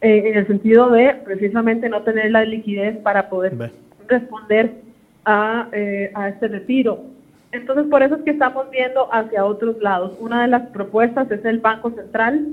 [0.00, 3.70] eh, en el sentido de precisamente no tener la liquidez para poder
[4.10, 4.72] responder
[5.24, 7.04] a, eh, a este retiro.
[7.52, 10.16] Entonces, por eso es que estamos viendo hacia otros lados.
[10.20, 12.46] Una de las propuestas es el Banco Central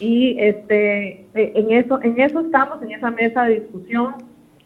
[0.00, 4.14] y este en eso en eso estamos en esa mesa de discusión.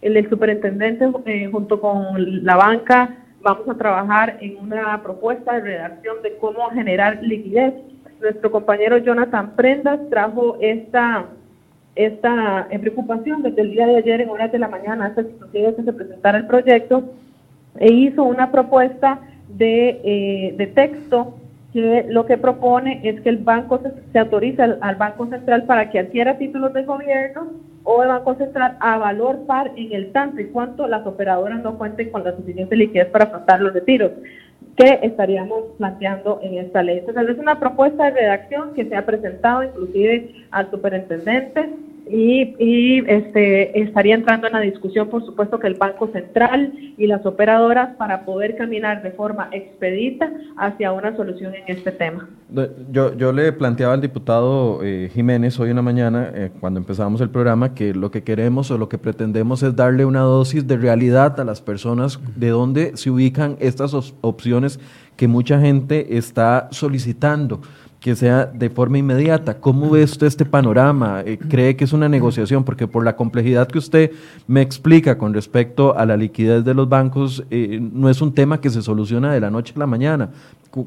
[0.01, 1.11] El, el superintendente
[1.51, 7.23] junto con la banca vamos a trabajar en una propuesta de redacción de cómo generar
[7.23, 7.75] liquidez.
[8.21, 11.27] Nuestro compañero Jonathan Prendas trajo esta,
[11.97, 15.93] esta preocupación desde el día de ayer en horas de la mañana, hasta que se
[15.93, 17.03] presentara el proyecto,
[17.79, 21.35] e hizo una propuesta de, eh, de texto
[21.73, 23.81] que lo que propone es que el banco
[24.13, 27.53] se, autorice al, Banco Central para que adquiera títulos de gobierno
[27.85, 31.77] o el Banco Central a valor par en el tanto y cuanto las operadoras no
[31.77, 34.13] cuenten con la suficiente liquidez para afrontar los retiros
[34.77, 36.99] que estaríamos planteando en esta ley.
[36.99, 41.71] Entonces es una propuesta de redacción que se ha presentado inclusive al superintendente
[42.09, 47.07] y, y, este, estaría entrando en la discusión, por supuesto, que el Banco Central y
[47.07, 52.29] las operadoras para poder caminar de forma expedita hacia una solución en este tema.
[52.93, 57.21] Yo, yo le planteaba al diputado eh, Jiménez hoy en la mañana, eh, cuando empezamos
[57.21, 60.77] el programa, que lo que queremos o lo que pretendemos es darle una dosis de
[60.77, 64.79] realidad a las personas de dónde se ubican estas opciones
[65.17, 67.61] que mucha gente está solicitando
[68.01, 69.59] que sea de forma inmediata.
[69.59, 71.23] ¿Cómo ve usted este panorama?
[71.25, 72.65] Eh, ¿Cree que es una negociación?
[72.65, 74.13] Porque por la complejidad que usted
[74.47, 78.61] me explica con respecto a la liquidez de los bancos, eh, no es un tema
[78.61, 80.31] que se soluciona de la noche a la mañana.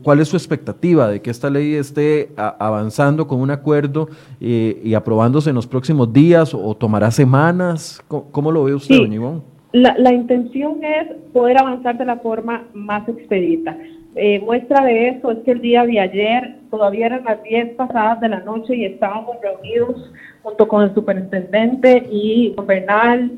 [0.03, 4.07] ¿Cuál es su expectativa de que esta ley esté avanzando con un acuerdo
[4.39, 7.99] eh, y aprobándose en los próximos días o, tomará semanas?
[8.07, 9.41] ¿Cómo, lo ve usted, doña Ivonne?
[9.71, 13.75] La, la intención es poder avanzar de la forma más expedita.
[14.15, 18.19] Eh, muestra de eso es que el día de ayer todavía eran las 10 pasadas
[18.19, 23.31] de la noche y estábamos reunidos junto con el superintendente y Bernal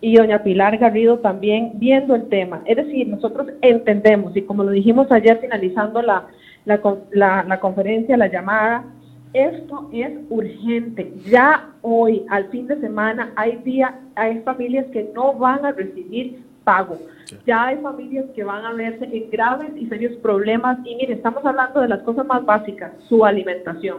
[0.00, 2.62] y doña Pilar Garrido también viendo el tema.
[2.64, 6.26] Es decir, nosotros entendemos y como lo dijimos ayer finalizando la,
[6.64, 8.84] la, la conferencia, la llamada,
[9.32, 11.12] esto es urgente.
[11.26, 16.42] Ya hoy, al fin de semana, hay, día, hay familias que no van a recibir
[16.64, 16.98] pago.
[17.46, 21.44] Ya hay familias que van a verse en graves y serios problemas y mire, estamos
[21.44, 23.98] hablando de las cosas más básicas, su alimentación.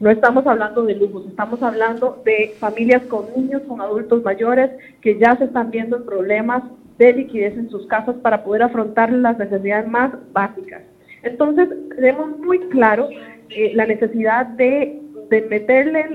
[0.00, 5.18] No estamos hablando de lujos, estamos hablando de familias con niños, con adultos mayores que
[5.18, 6.62] ya se están viendo en problemas
[6.98, 10.82] de liquidez en sus casas para poder afrontar las necesidades más básicas.
[11.22, 13.08] Entonces, tenemos muy claro
[13.50, 15.02] eh, la necesidad de,
[15.50, 16.06] meterle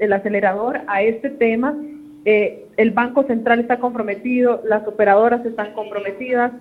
[0.00, 1.76] el, acelerador a este tema.
[2.24, 6.52] Eh, el Banco Central está comprometido, las operadoras están comprometidas,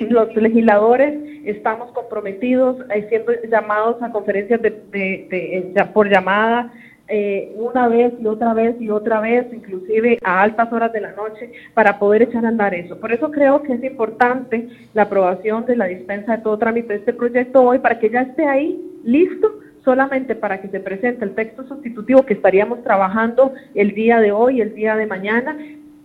[0.00, 2.76] los legisladores estamos comprometidos,
[3.08, 6.72] siendo llamados a conferencias de, por llamada,
[7.08, 11.12] eh, una vez y otra vez y otra vez, inclusive a altas horas de la
[11.12, 12.98] noche, para poder echar a andar eso.
[12.98, 16.98] Por eso creo que es importante la aprobación de la dispensa de todo trámite de
[16.98, 21.36] este proyecto hoy, para que ya esté ahí listo solamente para que se presente el
[21.36, 25.56] texto sustitutivo que estaríamos trabajando el día de hoy, el día de mañana,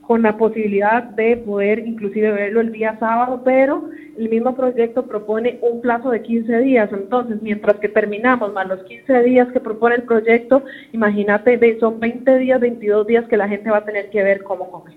[0.02, 5.58] con la posibilidad de poder inclusive verlo el día sábado, pero el mismo proyecto propone
[5.64, 6.90] un plazo de 15 días.
[6.94, 10.64] Entonces, mientras que terminamos más los 15 días que propone el proyecto,
[10.94, 14.70] imagínate, son 20 días, 22 días que la gente va a tener que ver cómo
[14.70, 14.96] come.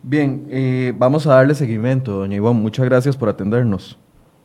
[0.00, 2.60] Bien, eh, vamos a darle seguimiento, doña Ivonne.
[2.60, 3.98] Muchas gracias por atendernos.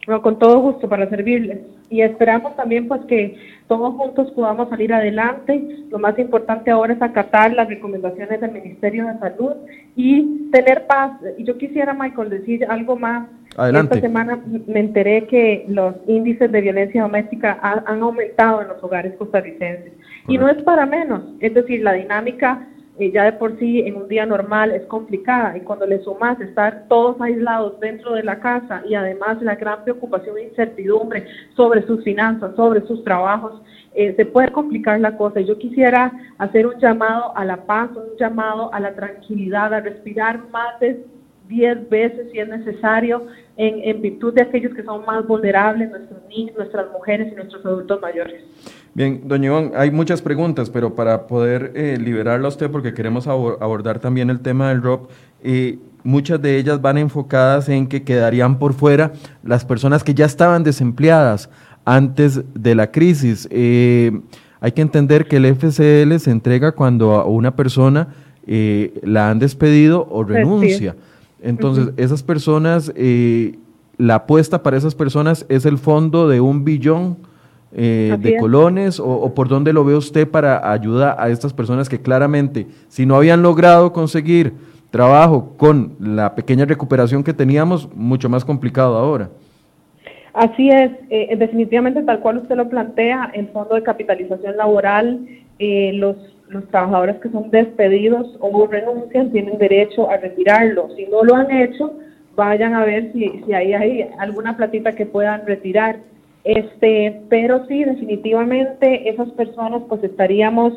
[0.07, 1.76] Bueno, con todo gusto para servirles.
[1.89, 5.85] Y esperamos también pues que todos juntos podamos salir adelante.
[5.89, 9.53] Lo más importante ahora es acatar las recomendaciones del Ministerio de Salud
[9.95, 11.13] y tener paz.
[11.37, 13.27] Y yo quisiera, Michael, decir algo más.
[13.55, 13.95] Adelante.
[13.95, 19.15] Esta semana me enteré que los índices de violencia doméstica han, aumentado en los hogares
[19.17, 19.93] costarricenses.
[20.27, 21.23] Y no es para menos.
[21.39, 22.67] Es decir, la dinámica
[22.99, 26.85] ya de por sí en un día normal es complicada y cuando le sumas estar
[26.87, 32.03] todos aislados dentro de la casa y además la gran preocupación e incertidumbre sobre sus
[32.03, 33.61] finanzas, sobre sus trabajos,
[33.93, 35.41] eh, se puede complicar la cosa.
[35.41, 40.49] Yo quisiera hacer un llamado a la paz, un llamado a la tranquilidad, a respirar
[40.49, 41.05] más de
[41.47, 46.19] 10 veces si es necesario en, en virtud de aquellos que son más vulnerables, nuestros
[46.29, 48.43] niños, nuestras mujeres y nuestros adultos mayores.
[48.97, 53.27] Bien, doña Ivonne, hay muchas preguntas, pero para poder eh, liberarla a usted, porque queremos
[53.27, 55.11] abordar también el tema del ROP,
[55.43, 59.11] eh, muchas de ellas van enfocadas en que quedarían por fuera
[59.43, 61.47] las personas que ya estaban desempleadas
[61.85, 63.47] antes de la crisis.
[63.51, 64.19] Eh,
[64.61, 68.07] hay que entender que el FCL se entrega cuando a una persona
[68.47, 70.95] la han despedido o renuncia.
[71.43, 72.91] Entonces, esas personas,
[73.97, 77.17] la apuesta para esas personas es el fondo de un billón
[77.73, 82.01] eh, de colones o, por dónde lo ve usted para ayuda a estas personas que
[82.01, 84.53] claramente, si no habían logrado conseguir
[84.89, 89.29] trabajo con la pequeña recuperación que teníamos, mucho más complicado ahora?
[90.33, 95.27] Así es, eh, definitivamente tal cual usted lo plantea, el fondo de capitalización laboral,
[95.59, 96.15] eh, los,
[96.49, 100.89] los trabajadores que son despedidos o renuncian tienen derecho a retirarlo.
[100.95, 101.91] Si no lo han hecho,
[102.35, 105.97] vayan a ver si, si ahí hay alguna platita que puedan retirar.
[106.47, 110.71] Este, pero sí, definitivamente esas personas pues estaríamos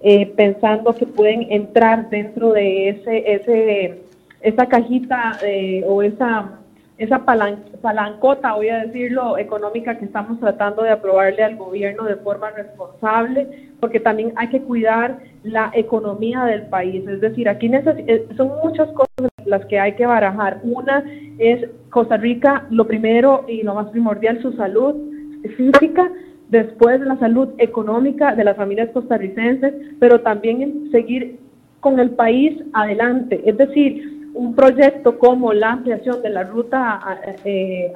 [0.00, 4.02] eh, pensando que pueden entrar dentro de ese, ese,
[4.40, 6.60] esa cajita eh, o esa,
[6.96, 12.50] esa palancota, voy a decirlo, económica que estamos tratando de aprobarle al gobierno de forma
[12.50, 13.48] responsable,
[13.80, 17.04] porque también hay que cuidar la economía del país.
[17.08, 20.60] Es decir, aquí eh, son muchas cosas las que hay que barajar.
[20.62, 21.02] Una
[21.38, 25.15] es Costa Rica, lo primero y lo más primordial, su salud
[25.48, 26.10] física,
[26.48, 31.38] después la salud económica de las familias costarricenses, pero también seguir
[31.80, 33.42] con el país adelante.
[33.44, 37.92] Es decir, un proyecto como la ampliación de la ruta a, eh,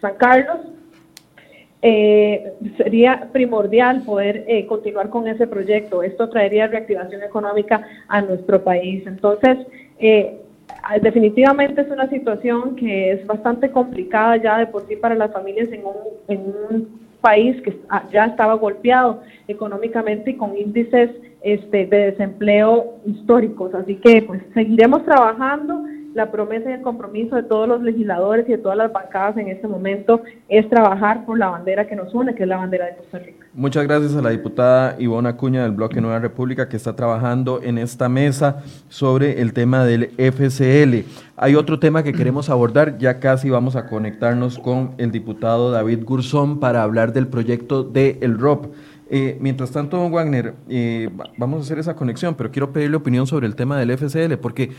[0.00, 0.58] San Carlos
[1.80, 6.02] eh, sería primordial poder eh, continuar con ese proyecto.
[6.02, 9.04] Esto traería reactivación económica a nuestro país.
[9.06, 9.58] Entonces,
[10.02, 10.41] Ah,
[11.00, 15.68] definitivamente es una situación que es bastante complicada ya de por sí para las familias
[15.72, 15.94] en un,
[16.28, 21.10] en un país que ah, ya estaba golpeado económicamente y con índices
[21.42, 23.74] este, de desempleo históricos.
[23.74, 28.52] Así que pues seguiremos trabajando la promesa y el compromiso de todos los legisladores y
[28.52, 32.34] de todas las bancadas en este momento es trabajar por la bandera que nos une,
[32.34, 33.46] que es la bandera de Costa Rica.
[33.54, 37.78] Muchas gracias a la diputada Ivona Acuña del Bloque Nueva República que está trabajando en
[37.78, 41.06] esta mesa sobre el tema del FCL.
[41.36, 46.04] Hay otro tema que queremos abordar, ya casi vamos a conectarnos con el diputado David
[46.04, 48.66] Gurzón para hablar del proyecto de el ROP.
[49.14, 53.26] Eh, mientras tanto, don Wagner, eh, vamos a hacer esa conexión, pero quiero pedirle opinión
[53.26, 54.70] sobre el tema del FCL, porque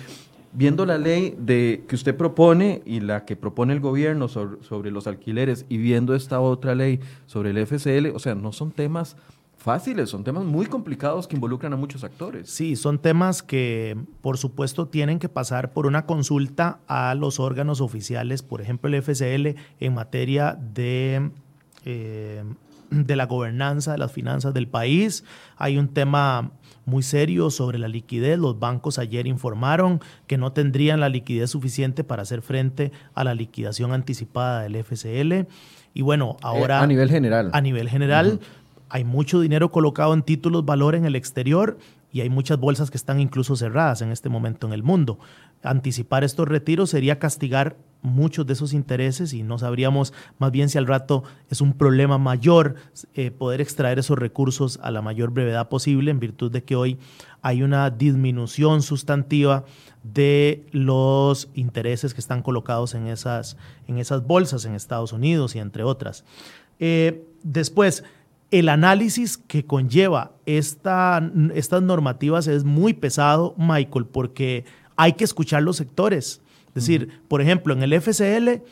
[0.54, 5.08] viendo la ley de, que usted propone y la que propone el gobierno sobre, los
[5.08, 9.18] alquileres y viendo esta otra ley sobre el FCL, o sea, no son temas
[9.58, 12.50] fáciles, son temas muy complicados que involucran a muchos actores.
[12.50, 17.82] Sí, son temas que por supuesto tienen que pasar por una consulta a los órganos
[17.82, 21.32] oficiales, por ejemplo el FCL en materia de...
[21.86, 22.44] Eh,
[22.94, 25.24] de la gobernanza de las finanzas del país.
[25.58, 26.52] Hay un tema
[26.86, 28.38] muy serio sobre la liquidez.
[28.38, 33.34] Los bancos ayer informaron que no tendrían la liquidez suficiente para hacer frente a la
[33.34, 35.48] liquidación anticipada del FCL.
[35.94, 36.82] Y bueno, eh, ahora...
[36.82, 37.50] a nivel general.
[37.54, 38.40] A nivel general,
[38.90, 41.78] hay mucho dinero colocado en títulos valor en el exterior
[42.12, 45.18] y hay muchas bolsas que están incluso cerradas en este momento en el mundo.
[45.64, 50.78] Anticipar estos retiros sería castigar muchos de esos intereses y no sabríamos más bien si
[50.78, 52.76] al rato es un problema mayor
[53.16, 57.00] eh, poder extraer esos recursos a la mayor brevedad posible en virtud de que hoy
[57.42, 59.66] hay una disminución sustantiva
[60.04, 65.60] de los intereses que están colocados en esas, en esas bolsas en Estados Unidos y
[65.60, 66.26] entre otras.
[66.80, 68.04] Eh, después,
[68.52, 75.64] el análisis que conlleva esta, estas normativas es muy pesado, Michael, porque hay que escuchar
[75.64, 76.43] los sectores.
[76.76, 78.64] Es decir, por ejemplo, en el FCL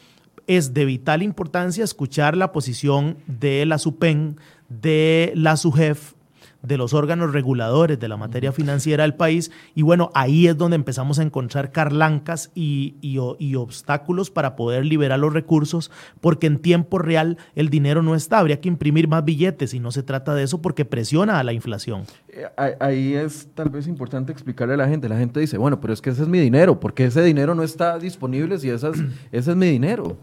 [0.48, 4.38] es de vital importancia escuchar la posición de la SUPEN,
[4.70, 6.14] de la SUGEF,
[6.62, 9.52] de los órganos reguladores de la materia financiera del país.
[9.76, 15.20] Y bueno, ahí es donde empezamos a encontrar carlancas y, y, obstáculos para poder liberar
[15.20, 18.40] los recursos, porque en tiempo real el dinero no está.
[18.40, 21.54] Habría que imprimir más billetes y no se trata de eso porque presiona a la
[21.54, 22.04] inflación.
[22.30, 22.48] Eh,
[22.80, 25.10] ahí es tal vez importante explicarle a la gente.
[25.10, 26.80] La gente dice, bueno, pero es que ese es mi dinero.
[26.80, 28.90] porque ese dinero no está disponible si ese
[29.32, 30.18] es mi dinero?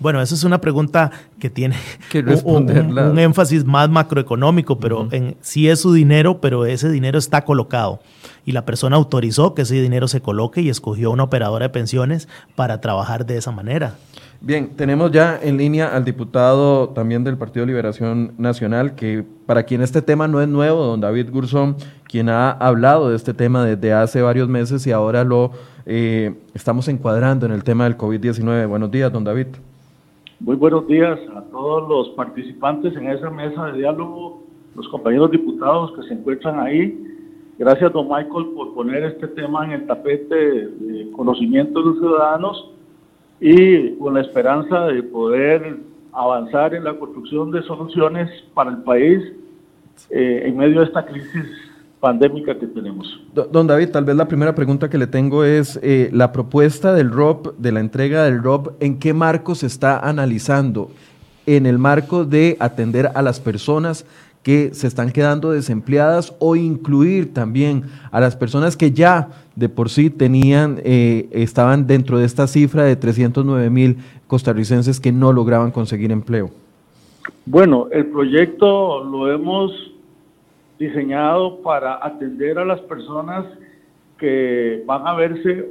[0.00, 1.76] Bueno, esa es una pregunta que tiene
[2.10, 7.44] que un, énfasis más macroeconómico, pero en, sí es su dinero, pero ese dinero está
[7.44, 8.00] colocado.
[8.46, 12.28] Y la persona autorizó que ese dinero se coloque y escogió una operadora de pensiones
[12.56, 13.94] para trabajar de esa manera.
[14.40, 19.82] Bien, tenemos ya en línea al diputado también del Partido Liberación Nacional, que para quien
[19.82, 23.92] este tema no es nuevo, don David Gurzón, quien ha hablado de este tema desde
[23.92, 25.52] hace varios meses y ahora lo
[25.84, 28.66] eh, estamos encuadrando en el tema del COVID-19.
[28.66, 29.48] Buenos días, don David.
[30.40, 34.42] Muy buenos días a todos los participantes en esa mesa de diálogo,
[34.74, 36.98] los compañeros diputados que se encuentran ahí.
[37.58, 42.70] Gracias, don Michael, por poner este tema en el tapete de conocimiento de los ciudadanos
[43.38, 45.76] y con la esperanza de poder
[46.10, 49.22] avanzar en la construcción de soluciones para el país
[50.08, 51.69] eh, en medio de esta crisis
[52.00, 53.20] pandémica que tenemos.
[53.52, 57.10] Don David, tal vez la primera pregunta que le tengo es eh, la propuesta del
[57.10, 60.90] ROP, de la entrega del ROP, ¿en qué marco se está analizando?
[61.46, 64.06] ¿En el marco de atender a las personas
[64.42, 69.90] que se están quedando desempleadas o incluir también a las personas que ya de por
[69.90, 75.70] sí tenían, eh, estaban dentro de esta cifra de 309 mil costarricenses que no lograban
[75.70, 76.50] conseguir empleo?
[77.44, 79.89] Bueno, el proyecto lo hemos
[80.80, 83.44] diseñado para atender a las personas
[84.18, 85.68] que van a verse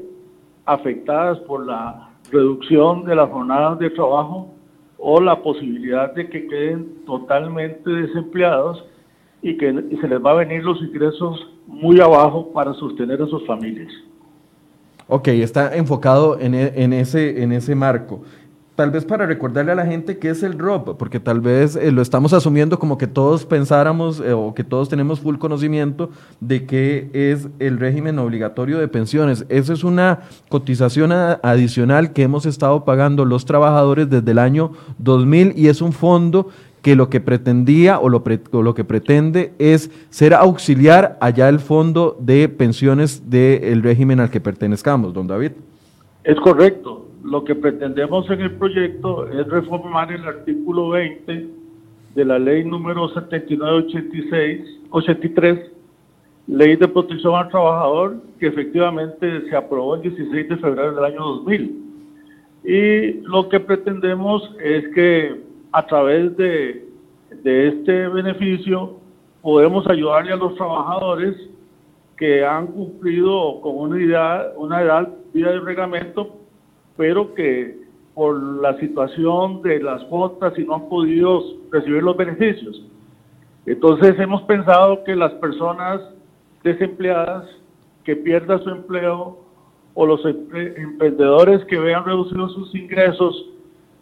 [0.65, 4.53] afectadas por la reducción de las jornadas de trabajo
[4.99, 8.85] o la posibilidad de que queden totalmente desempleados
[9.41, 13.43] y que se les va a venir los ingresos muy abajo para sostener a sus
[13.47, 13.91] familias.
[15.07, 18.21] Ok, está enfocado en, e, ese marco
[18.79, 21.91] tal vez para recordarle a la gente qué es el ROP, porque tal vez eh,
[21.91, 26.65] lo estamos asumiendo como que todos pensáramos eh, o que todos tenemos full conocimiento de
[26.65, 29.45] qué es el régimen obligatorio de pensiones.
[29.49, 35.55] Esa es una cotización adicional que hemos estado pagando los trabajadores desde el año 2000
[35.57, 36.47] y es un fondo
[36.81, 38.23] que lo que pretendía o lo,
[38.53, 44.39] lo que pretende es ser auxiliar allá el fondo de pensiones del régimen al que
[44.39, 45.51] pertenezcamos, don David.
[46.23, 46.98] Es correcto
[47.29, 51.47] lo que pretendemos en el proyecto es reformar el artículo 20
[52.15, 55.71] de la ley número 7986, 83,
[56.47, 61.19] ley de protección al trabajador, que efectivamente se aprobó el 16 de febrero del año
[61.19, 61.83] 2000.
[62.63, 65.39] Y lo que pretendemos es que
[65.71, 66.85] a través de,
[67.43, 68.97] este beneficio
[69.43, 71.35] podemos ayudarle a los trabajadores
[72.17, 76.39] que han cumplido con una edad, una edad vía de reglamento
[76.99, 77.79] pero que
[78.13, 81.41] por la situación de las cuotas y no han podido
[81.71, 82.83] recibir los beneficios.
[83.65, 86.01] Entonces hemos pensado que las personas
[86.61, 87.45] desempleadas
[88.03, 89.37] que pierdan su empleo
[89.93, 93.45] o los emprendedores que vean reducidos sus ingresos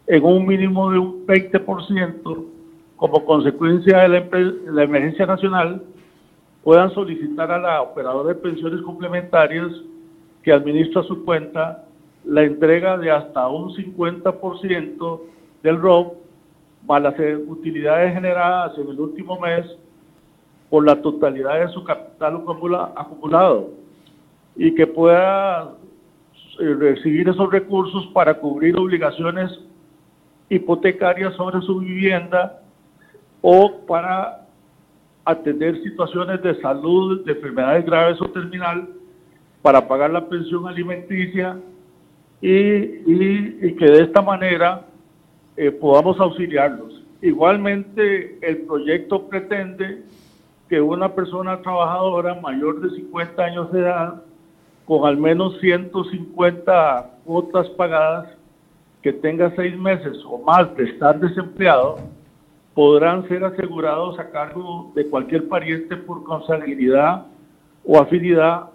[0.08, 2.46] en un mínimo de un 20%
[2.96, 4.28] como consecuencia de la,
[4.72, 5.84] la emergencia nacional,
[6.64, 9.68] puedan solicitar a la operadora de pensiones complementarias
[10.42, 11.84] que administra su cuenta
[12.28, 15.22] la entrega de hasta un 50%
[15.64, 16.18] del ROP
[16.86, 19.66] para las utilidades generadas en el último mes
[20.70, 22.44] por la totalidad de su capital
[22.96, 23.70] acumulado
[24.58, 25.72] y que pueda
[26.60, 29.50] eh, recibir esos recursos para cubrir obligaciones
[30.50, 32.62] hipotecarias sobre su vivienda
[33.42, 34.46] o para
[35.24, 38.90] atender situaciones de salud, de enfermedades graves o terminal,
[39.62, 41.58] para pagar la pensión alimenticia
[42.42, 44.86] y, que de esta manera
[45.56, 47.04] eh, podamos auxiliarlos.
[47.22, 50.04] Igualmente, el proyecto pretende
[50.70, 54.22] que una persona trabajadora mayor de 50 años de edad,
[54.86, 58.30] con al menos 150 cuotas pagadas,
[59.02, 61.98] que tenga seis meses o más de estar desempleado,
[62.74, 67.26] podrán ser asegurados a cargo de cualquier pariente por consanguinidad
[67.86, 68.70] o afinidad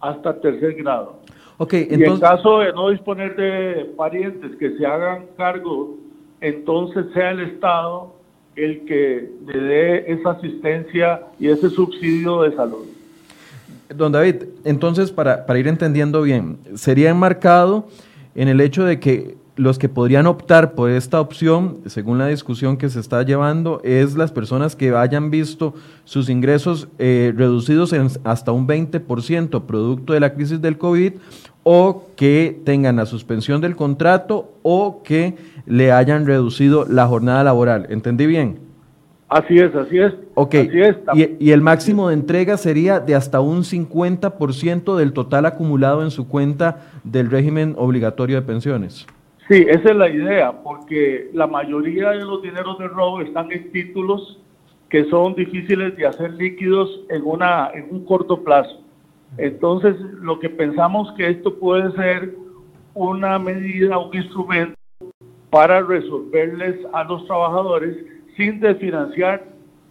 [0.00, 1.21] hasta tercer grado.
[1.62, 5.96] Okay, Y en caso de no disponer de parientes que se hagan cargo,
[6.40, 8.16] entonces sea el Estado
[8.56, 12.84] el que le dé esa asistencia y ese subsidio de salud.
[13.94, 17.86] Don David, entonces para, para ir entendiendo bien, sería enmarcado
[18.34, 22.76] en el hecho de que los que podrían optar por esta opción, según la discusión
[22.76, 28.08] que se está llevando, es las personas que hayan visto sus ingresos eh, reducidos en
[28.24, 31.12] hasta un 20% producto de la crisis del COVID
[31.64, 35.34] o que tengan la suspensión del contrato o que
[35.66, 37.86] le hayan reducido la jornada laboral.
[37.90, 38.58] ¿Entendí bien?
[39.28, 40.12] Así es, así es.
[40.34, 40.54] Ok,
[41.14, 46.10] Y, y, el máximo de entrega sería de hasta un 50% del total acumulado en
[46.10, 49.06] su cuenta del régimen obligatorio de pensiones.
[49.48, 53.72] Sí, esa es la idea, porque la mayoría de los dineros de robo están en
[53.72, 54.38] títulos
[54.90, 58.81] que son difíciles de hacer líquidos en, una, en un corto plazo.
[59.38, 62.34] Entonces, lo que pensamos que esto puede ser
[62.94, 64.74] una medida, un instrumento
[65.50, 67.96] para resolverles a los trabajadores
[68.36, 69.44] sin desfinanciar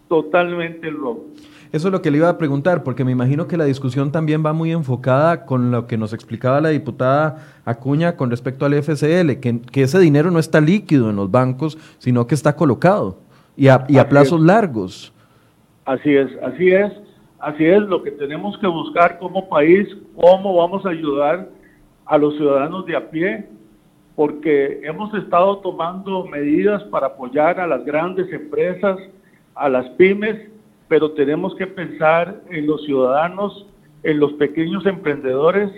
[0.07, 1.25] totalmente el robo.
[1.71, 4.45] Eso es lo que le iba a preguntar, porque me imagino que la discusión también
[4.45, 9.39] va muy enfocada con lo que nos explicaba la diputada Acuña con respecto al FCL,
[9.39, 13.19] que, que ese dinero no está líquido en los bancos, sino que está colocado
[13.55, 15.13] y a, y a plazos largos.
[15.85, 16.91] Así es, así es,
[17.41, 21.49] así es lo que tenemos que buscar como país, cómo vamos a ayudar
[22.05, 23.47] a los ciudadanos de a pie
[24.15, 28.99] porque hemos estado tomando medidas para apoyar a las grandes empresas,
[29.55, 30.49] a las pymes,
[30.87, 33.65] pero tenemos que pensar en los ciudadanos,
[34.03, 35.71] en los pequeños emprendedores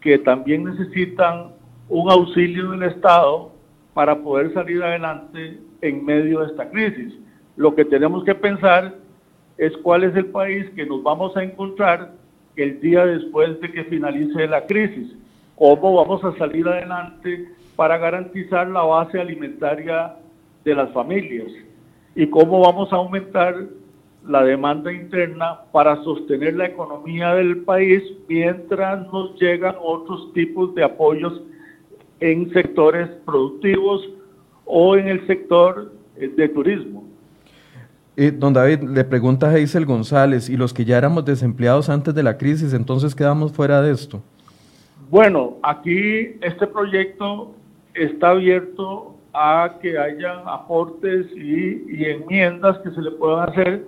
[0.00, 1.52] que también necesitan
[1.88, 3.52] un auxilio del Estado
[3.94, 7.14] para poder salir adelante en medio de esta crisis.
[7.56, 8.94] Lo que tenemos que pensar
[9.58, 12.12] es cuál es el país que nos vamos a encontrar
[12.56, 15.12] el día después de que finalice la crisis,
[15.54, 20.16] cómo vamos a salir adelante para garantizar la base alimentaria
[20.64, 21.52] de las familias
[22.14, 23.54] y cómo vamos a aumentar
[24.26, 30.82] la demanda interna para sostener la economía del país mientras nos llegan otros tipos de
[30.82, 31.42] apoyos
[32.20, 34.08] en sectores productivos
[34.64, 37.04] o en el sector eh, de turismo.
[38.16, 42.22] Don David, le pregunta a Hazel González, ¿y los que ya éramos desempleados antes de
[42.22, 44.22] la crisis, entonces quedamos fuera de esto?
[45.10, 47.54] Bueno, aquí este proyecto
[47.94, 53.86] está abierto a que haya aportes y, enmiendas que se le puedan hacer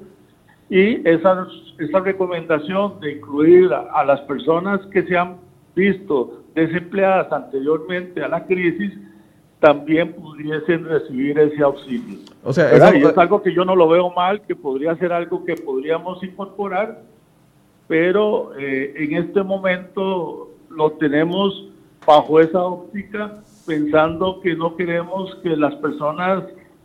[0.68, 1.46] y esa,
[1.78, 5.36] esa recomendación de incluir a, las personas que se han
[5.74, 8.92] visto desempleadas anteriormente a la crisis
[9.61, 12.18] también pudiesen recibir ese auxilio.
[12.44, 15.56] O sea, es algo que yo no lo veo mal, que podría ser algo que
[15.56, 17.02] podríamos incorporar,
[17.88, 21.70] pero eh, en este momento lo tenemos
[22.06, 26.44] bajo esa óptica pensando que no queremos que las personas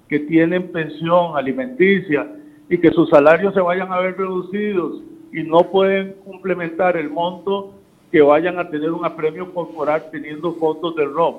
[0.09, 2.27] que tienen pensión alimenticia
[2.69, 5.01] y que sus salarios se vayan a ver reducidos
[5.31, 7.73] y no pueden complementar el monto
[8.11, 11.35] que vayan a tener un apremio corporal teniendo fondos del ROM.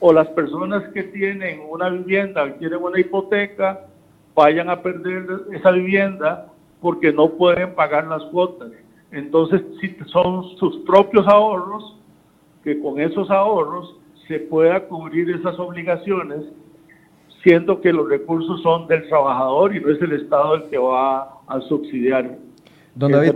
[0.00, 3.86] O las personas que tienen una vivienda, tienen una hipoteca,
[4.34, 6.46] vayan a perder esa vivienda
[6.80, 8.70] porque no pueden pagar las cuotas.
[9.12, 11.96] Entonces, si son sus propios ahorros,
[12.64, 13.96] que con esos ahorros
[14.26, 16.44] se pueda cubrir esas obligaciones,
[17.42, 21.40] siendo que los recursos son del trabajador y no es el Estado el que va
[21.46, 22.38] a subsidiar.
[22.94, 23.32] Don David,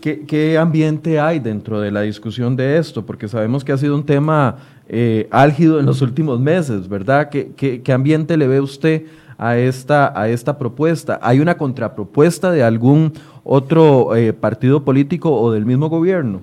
[0.00, 3.04] ¿qué, ambiente hay dentro de la discusión de esto?
[3.04, 4.56] Porque sabemos que ha sido un tema
[4.88, 7.30] eh, álgido en los últimos meses, ¿verdad?
[7.30, 9.06] ¿Qué, qué, ambiente le ve usted
[9.38, 11.18] a esta, a esta propuesta?
[11.22, 13.12] ¿Hay una contrapropuesta de algún
[13.44, 16.42] otro eh, partido político o del mismo gobierno?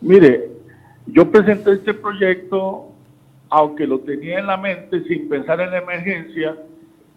[0.00, 0.50] Mire,
[1.06, 2.92] yo presenté este proyecto
[3.48, 6.56] aunque lo tenía en la mente sin pensar en la emergencia,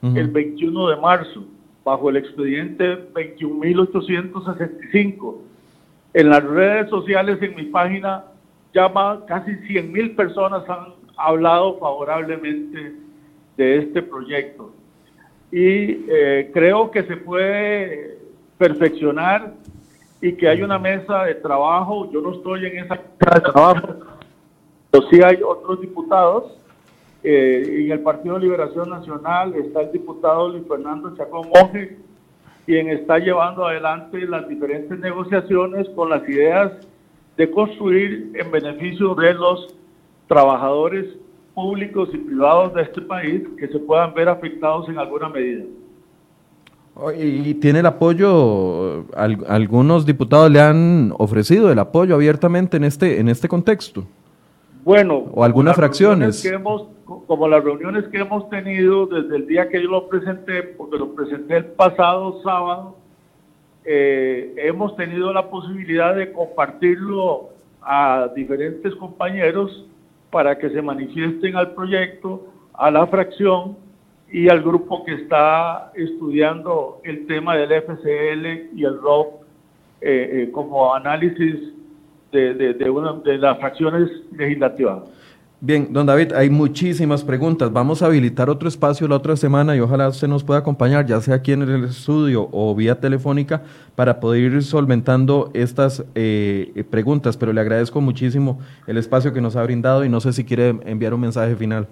[0.02, 1.44] el 21 de marzo,
[1.84, 5.38] bajo el expediente 21.865.
[6.14, 8.26] En las redes sociales, en mi página,
[8.74, 8.92] ya
[9.28, 12.94] casi 100.000 personas han hablado favorablemente
[13.58, 14.74] de este proyecto.
[15.52, 18.20] y eh, creo que se puede
[18.58, 19.54] perfeccionar
[20.22, 22.10] y que hay una mesa de trabajo.
[22.12, 23.88] Yo no estoy en esa mesa de trabajo,
[24.92, 26.59] pero sí hay otros diputados.
[27.24, 31.98] Eh, en el Partido de Liberación Nacional está el diputado Luis Fernando Chacón Monge,
[32.66, 36.72] quien está llevando adelante las diferentes negociaciones con las ideas
[37.36, 39.76] de construir en beneficio de los
[40.28, 41.06] trabajadores
[41.54, 45.66] públicos y privados de este país que se puedan ver afectados en alguna medida.
[47.18, 49.06] ¿Y tiene el apoyo?
[49.16, 54.06] ¿Algunos diputados le han ofrecido el apoyo abiertamente en este, en este contexto?
[54.84, 56.42] Bueno, o algunas fracciones.
[56.42, 60.64] Que hemos, como las reuniones que hemos tenido desde el día que yo lo presenté,
[60.64, 62.96] porque lo presenté el pasado sábado,
[63.86, 67.50] eh, hemos tenido la posibilidad de compartirlo
[67.82, 69.86] a diferentes compañeros
[70.32, 73.78] para que se manifiesten al proyecto, a la fracción
[74.32, 79.42] y al grupo que está estudiando el tema del FCL y el ROP
[80.02, 81.74] eh, eh, como análisis
[82.32, 85.04] de, de, una, de las fracciones legislativas.
[85.62, 87.74] Bien, don David, hay muchísimas preguntas.
[87.74, 91.20] Vamos a habilitar otro espacio la otra semana y ojalá usted nos pueda acompañar, ya
[91.20, 93.64] sea aquí en el estudio o vía telefónica,
[93.96, 97.36] para poder ir solventando estas eh, preguntas.
[97.36, 100.70] Pero le agradezco muchísimo el espacio que nos ha brindado y no sé si quiere
[100.86, 101.88] enviar un mensaje final.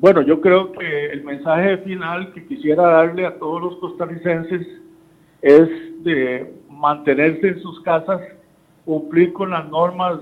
[0.00, 4.66] Bueno, yo creo que el mensaje final que quisiera darle a todos los costarricenses
[5.40, 5.68] es
[6.02, 8.20] de mantenerse en sus casas,
[8.84, 10.20] cumplir con las normas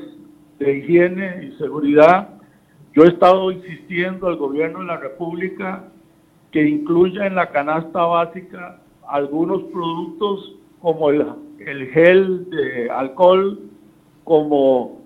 [0.59, 2.29] de higiene y seguridad.
[2.95, 5.85] Yo he estado insistiendo al gobierno de la República
[6.51, 11.27] que incluya en la canasta básica algunos productos como el,
[11.61, 13.61] el gel de alcohol,
[14.25, 15.01] como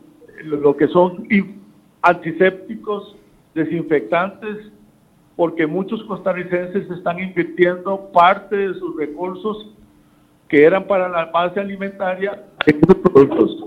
[0.44, 1.26] lo que son
[2.02, 3.16] antisépticos
[3.55, 4.70] desinfectantes,
[5.36, 9.74] porque muchos costarricenses están invirtiendo parte de sus recursos
[10.48, 13.64] que eran para la base alimentaria productos.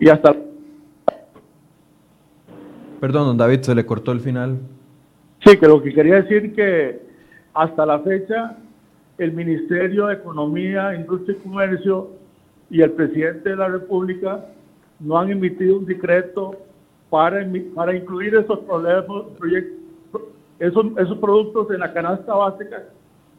[0.00, 0.34] Y hasta...
[3.00, 4.58] Perdón, don David, se le cortó el final.
[5.44, 7.00] Sí, que lo que quería decir que
[7.54, 8.56] hasta la fecha
[9.18, 12.10] el Ministerio de Economía, Industria y Comercio
[12.70, 14.46] y el presidente de la República
[15.00, 16.56] no han emitido un decreto
[17.10, 18.60] para, para incluir esos,
[19.38, 20.22] proyectos,
[20.58, 22.84] esos, esos productos en la canasta básica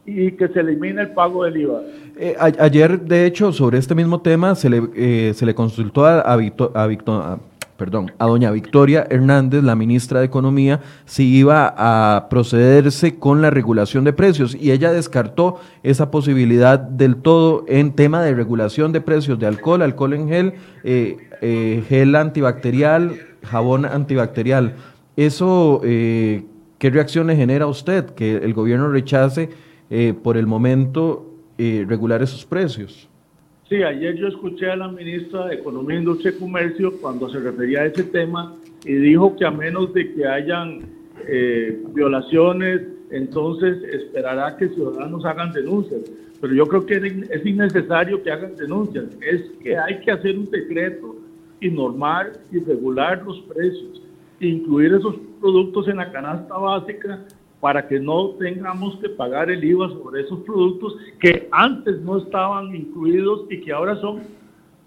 [0.06, 1.80] y que se elimine el pago del IVA.
[2.16, 6.20] Eh, ayer, de hecho, sobre este mismo tema se le, eh, se le consultó a,
[6.20, 7.38] a, a,
[7.76, 13.50] perdón, a doña Victoria Hernández, la ministra de Economía, si iba a procederse con la
[13.50, 19.00] regulación de precios y ella descartó esa posibilidad del todo en tema de regulación de
[19.00, 24.74] precios de alcohol, alcohol en gel, eh, gel antibacterial, jabón antibacterial.
[25.16, 26.44] ¿Eso eh,
[26.78, 29.50] qué reacciones genera usted que el gobierno rechace
[29.90, 31.26] eh, por el momento
[31.58, 33.08] eh, regular esos precios?
[33.68, 37.80] Sí, ayer yo escuché a la ministra de Economía, Industria y Comercio cuando se refería
[37.80, 40.98] a ese tema y dijo que a menos de que hayan
[41.94, 42.80] violaciones,
[43.10, 46.00] entonces esperará que ciudadanos hagan denuncias.
[46.40, 46.96] Pero yo creo que
[47.30, 51.16] es innecesario que hagan denuncias, es que hay que hacer un decreto
[51.60, 54.02] y normar y regular los precios,
[54.40, 57.26] incluir esos productos en la canasta básica
[57.60, 62.74] para que no tengamos que pagar el IVA sobre esos productos que antes no estaban
[62.74, 64.22] incluidos y que ahora son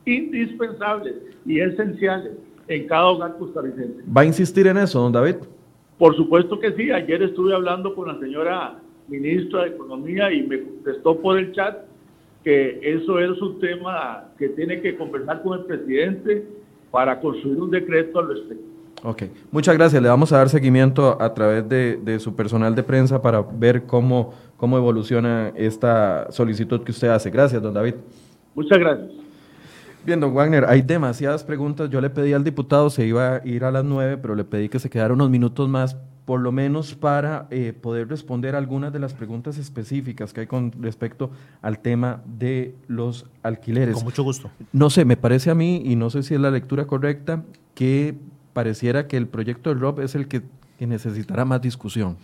[0.05, 1.15] indispensables
[1.45, 2.31] y esenciales
[2.67, 4.03] en cada hogar costarricense.
[4.15, 5.35] ¿Va a insistir en eso, don David?
[5.97, 6.91] Por supuesto que sí.
[6.91, 11.77] Ayer estuve hablando con la señora ministra de Economía y me contestó por el chat
[12.43, 16.45] que eso es un tema que tiene que conversar con el presidente
[16.91, 18.72] para construir un decreto al respecto.
[19.03, 20.01] Ok, muchas gracias.
[20.01, 24.33] Le vamos a dar seguimiento a través de, su personal de prensa para ver cómo,
[24.55, 27.29] cómo evoluciona esta solicitud que usted hace.
[27.29, 27.95] Gracias, don David.
[28.55, 29.11] Muchas gracias.
[30.05, 31.89] Bien, don Wagner, hay demasiadas preguntas.
[31.89, 34.69] Yo le pedí al diputado, se iba a ir a las nueve, pero le pedí
[34.69, 38.99] que se quedara unos minutos más por lo menos para eh, poder responder algunas de
[38.99, 41.31] las preguntas específicas que hay con respecto
[41.61, 43.95] al tema de los alquileres.
[43.95, 44.49] Con mucho gusto.
[44.71, 47.43] No sé, me parece a mí, y no sé si es la lectura correcta,
[47.75, 48.15] que
[48.53, 50.41] pareciera que el proyecto del ROB es el que,
[50.79, 52.17] necesitará más discusión.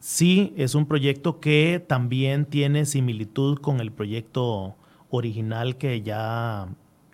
[0.00, 4.74] Sí, es un proyecto que también tiene similitud con el proyecto
[5.10, 6.68] original que ya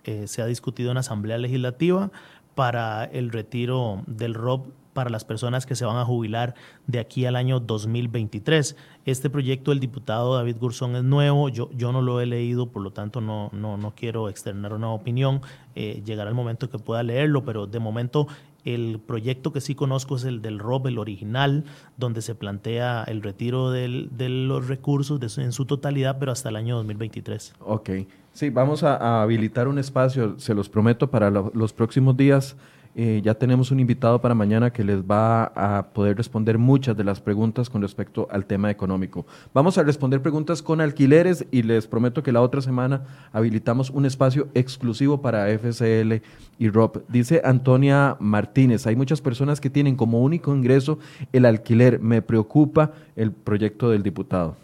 [0.05, 2.09] eh, se ha discutido en Asamblea Legislativa
[2.55, 6.55] para el retiro del ROB para las personas que se van a jubilar
[6.87, 8.75] de aquí al año 2023.
[9.05, 12.81] Este proyecto del diputado David Gurzón es nuevo, yo, yo no lo he leído, por
[12.81, 15.41] lo tanto no, no, no quiero externar una opinión,
[15.75, 18.27] eh, llegará el momento que pueda leerlo, pero de momento
[18.63, 21.63] El proyecto que sí conozco es el del ROB, el original,
[21.97, 26.55] donde se plantea el retiro del, de los recursos en su totalidad, pero hasta el
[26.55, 27.53] año 2023.
[27.61, 27.89] Ok.
[28.33, 32.55] Sí, vamos a, habilitar un espacio, se los prometo, para lo, los próximos días
[32.95, 37.03] eh, ya tenemos un invitado para mañana que les va a poder responder muchas de
[37.03, 39.25] las preguntas con respecto al tema económico.
[39.53, 44.05] Vamos a responder preguntas con alquileres y les prometo que la otra semana habilitamos un
[44.05, 46.21] espacio exclusivo para FCL
[46.59, 46.97] y ROP.
[47.07, 50.99] Dice Antonia Martínez, hay muchas personas que tienen como único ingreso
[51.31, 51.99] el alquiler.
[52.01, 54.55] Me preocupa el proyecto del diputado.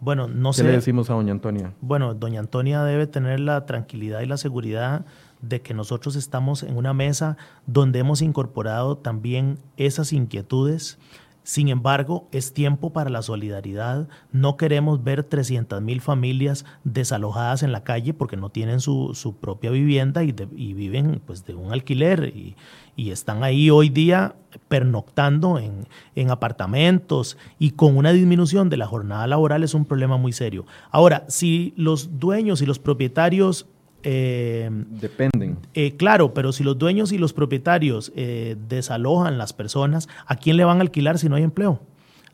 [0.00, 0.62] Bueno, no sé.
[0.62, 1.72] ¿Qué le decimos a doña Antonia?
[1.80, 5.04] Bueno, doña Antonia debe tener la tranquilidad y la seguridad
[5.40, 7.36] de que nosotros estamos en una mesa
[7.66, 10.98] donde hemos incorporado también esas inquietudes.
[11.48, 14.06] Sin embargo, es tiempo para la solidaridad.
[14.32, 19.70] No queremos ver 300 mil familias desalojadas en la calle porque no tienen su, propia
[19.70, 20.32] vivienda y,
[20.74, 22.54] viven pues, de un alquiler y,
[23.10, 24.34] están ahí hoy día
[24.68, 25.86] pernoctando en,
[26.16, 30.66] en, apartamentos y con una disminución de la jornada laboral es un problema muy serio.
[30.90, 33.66] Ahora, si los dueños y los propietarios
[34.02, 35.58] eh, Dependen.
[35.74, 40.56] Eh, claro, pero si los dueños y los propietarios eh, desalojan las personas, ¿a quién
[40.56, 41.80] le van a alquilar si no hay empleo?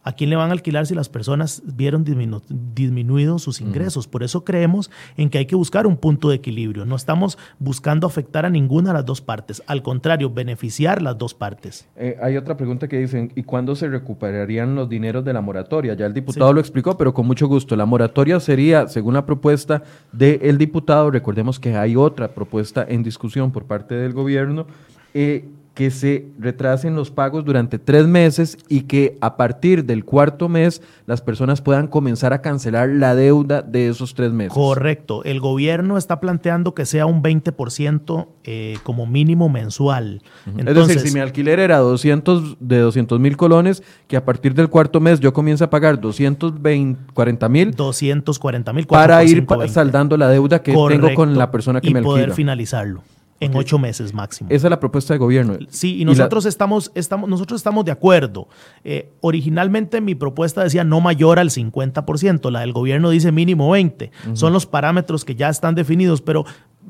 [0.05, 4.07] ¿A quién le van a alquilar si las personas vieron disminuidos sus ingresos?
[4.07, 6.85] Por eso creemos en que hay que buscar un punto de equilibrio.
[6.85, 9.63] No estamos buscando afectar a ninguna de las dos partes.
[9.67, 11.89] Al contrario, beneficiar las dos partes.
[11.97, 15.95] Eh, hay otra pregunta que dicen, ¿y cuándo se recuperarían los dineros de la moratoria?
[15.95, 17.75] Ya el diputado lo explicó, pero con mucho gusto.
[17.75, 19.83] La moratoria sería, según la propuesta
[20.13, 24.67] del diputado, recordemos que hay otra propuesta en discusión por parte del gobierno,
[25.15, 30.49] eh, que se retrasen los pagos durante tres meses y que a partir del cuarto
[30.49, 34.53] mes las personas puedan comenzar a cancelar la deuda de esos tres meses.
[34.53, 35.25] Correcto.
[35.25, 40.23] El gobierno está planteando que sea un 20% eh, como mínimo mensual.
[40.57, 44.69] es decir, si mi alquiler era 200 de 200 mil colones, que a partir del
[44.69, 47.73] cuarto mes yo comience a pagar 240 mil.
[47.73, 48.87] 240 mil.
[48.87, 52.15] Para ir saldando la deuda que tengo con la persona que me alquila.
[52.15, 53.03] Y poder finalizarlo
[53.41, 54.49] en ocho meses máximo.
[54.51, 55.57] Esa es la propuesta de gobierno.
[55.69, 58.49] Sí, y nosotros, estamos, estamos, nosotros estamos de acuerdo.
[58.85, 64.11] Eh, originalmente mi propuesta decía no mayor al 50%, la del gobierno dice mínimo 20%.
[64.35, 66.45] Son los parámetros que ya están definidos, pero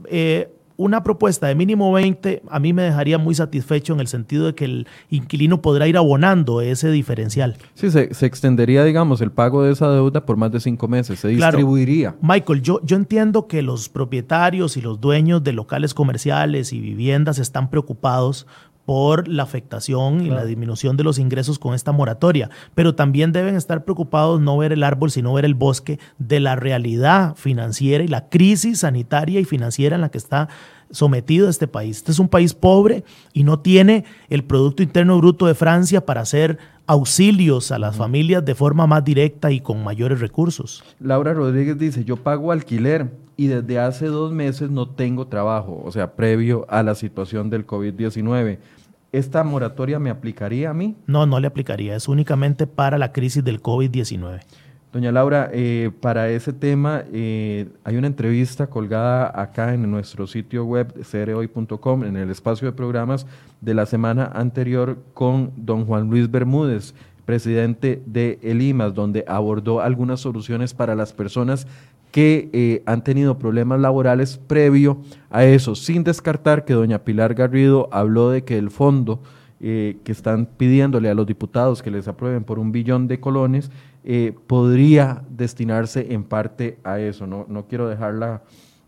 [0.07, 4.47] eh, una propuesta de mínimo 20 a mí me dejaría muy satisfecho en el sentido
[4.47, 7.57] de que el inquilino podrá ir abonando ese diferencial.
[7.75, 11.29] Sí, se, extendería, digamos, el pago de esa deuda por más de cinco meses, se
[11.29, 12.16] distribuiría.
[12.20, 17.39] Michael, yo, yo entiendo que los propietarios y los dueños de locales comerciales y viviendas
[17.39, 18.47] están preocupados
[18.85, 23.57] por la afectación y la disminución de los ingresos con esta moratoria, pero también deben
[23.57, 28.09] estar preocupados no ver el árbol, sino ver el bosque de la realidad financiera y
[28.09, 30.49] la crisis sanitaria y financiera en la que está
[30.91, 31.99] sometido este país.
[31.99, 36.20] Este es un país pobre y no tiene el Producto Interno Bruto de Francia para
[36.20, 40.85] hacer auxilios a las familias de forma más directa y con mayores recursos.
[41.01, 45.91] Laura Rodríguez dice, yo pago alquiler y desde hace dos meses no tengo trabajo, o
[45.91, 48.59] sea, previo a la situación del COVID-19.
[49.12, 50.97] ¿Esta moratoria me aplicaría a mí?
[51.07, 54.41] No, no le aplicaría, es únicamente para la crisis del COVID-19.
[54.95, 60.65] Doña Laura, eh, para ese tema eh, hay una entrevista colgada acá en nuestro sitio
[60.65, 63.27] web cereoy.com en el espacio de programas
[63.61, 69.81] de la semana anterior con don Juan Luis Bermúdez, presidente de El IMAS, donde abordó
[69.81, 71.67] algunas soluciones para las personas
[72.13, 77.89] que eh, han tenido problemas laborales previo a eso, sin descartar que doña Pilar Garrido
[77.91, 79.21] habló de que el fondo
[79.67, 83.71] eh, que están pidiéndole a los diputados que les aprueben por un billón de colones
[84.05, 87.27] eh, podría destinarse en parte a eso.
[87.27, 88.43] No, no quiero dejarla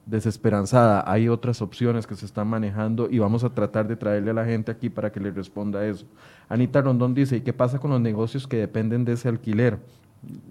[0.06, 1.04] desesperanzada.
[1.10, 4.44] Hay otras opciones que se están manejando y vamos a tratar de traerle a la
[4.44, 6.06] gente aquí para que le responda a eso.
[6.48, 9.78] Anita Rondón dice, ¿y qué pasa con los negocios que dependen de ese alquiler?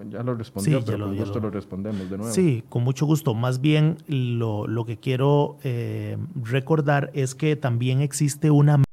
[0.10, 2.32] Ya lo respondió, pero con gusto lo, respondemos de nuevo.
[2.32, 3.34] Sí, con mucho gusto.
[3.34, 8.85] Más bien lo, lo que quiero eh, recordar es que también existe una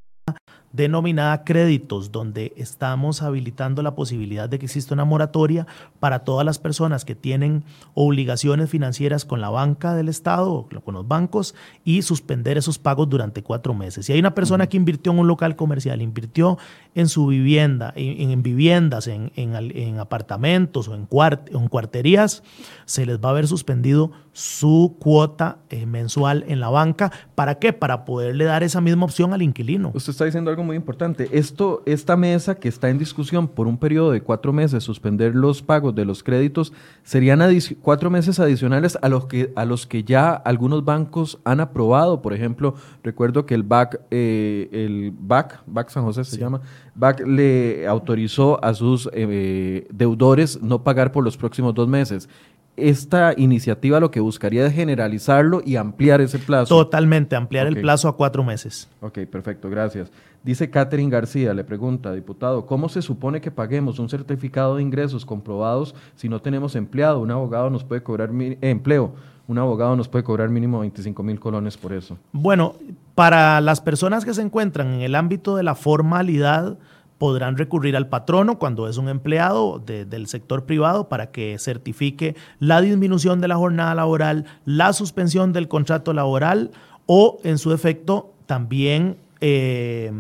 [0.73, 5.67] denominada créditos, donde estamos habilitando la posibilidad de que exista una moratoria
[6.01, 7.65] para todas las personas que tienen
[7.95, 11.55] obligaciones financieras con la banca del Estado con los bancos
[11.85, 14.07] y suspender esos pagos durante cuatro meses.
[14.07, 16.59] Si hay una persona que invirtió en un local comercial, invirtió
[16.95, 21.09] en su vivienda, en, viviendas, en, apartamentos o en,
[21.53, 22.43] en cuarterías,
[22.85, 27.13] se les va a haber suspendido su cuota eh, mensual en la banca.
[27.35, 27.73] ¿Para qué?
[27.73, 29.91] Para poderle dar esa misma opción al inquilino.
[29.95, 31.29] Usted está diciendo algo muy importante.
[31.33, 35.63] Esto, esta mesa que está en discusión por un periodo de cuatro meses, suspender los
[35.63, 36.73] pagos de los créditos,
[37.03, 37.43] serían
[37.81, 42.23] cuatro meses adicionales a los, que, a los que ya algunos bancos han aprobado.
[42.23, 46.61] Por ejemplo, recuerdo que el BAC, eh, el BAC, BAC San José se llama,
[46.95, 52.29] BAC le autorizó a sus eh, deudores no pagar por los próximos dos meses
[52.77, 56.75] esta iniciativa lo que buscaría es generalizarlo y ampliar ese plazo.
[56.75, 58.89] Totalmente, ampliar el plazo a cuatro meses.
[59.01, 60.11] Ok, perfecto, gracias.
[60.43, 65.25] Dice Catherine García, le pregunta, diputado, ¿cómo se supone que paguemos un certificado de ingresos
[65.25, 67.21] comprobados si no tenemos empleado?
[67.21, 69.15] Un abogado nos puede cobrar eh, empleo,
[69.47, 72.19] un abogado nos puede cobrar mínimo 25 mil colones por eso.
[72.33, 72.75] Bueno,
[73.15, 76.79] para las personas que se encuentran en el ámbito de la formalidad,
[77.23, 82.81] podrán recurrir al patrono cuando es un empleado del sector privado para que certifique la
[82.81, 86.73] disminución de la jornada laboral, la suspensión del contrato laboral
[87.07, 89.19] o, en su efecto, también...
[89.41, 90.11] Eh,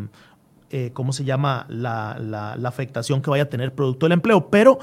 [0.70, 1.66] eh, ¿cómo se llama?
[1.68, 4.48] La, la, afectación que vaya a tener producto del empleo.
[4.48, 4.78] Pero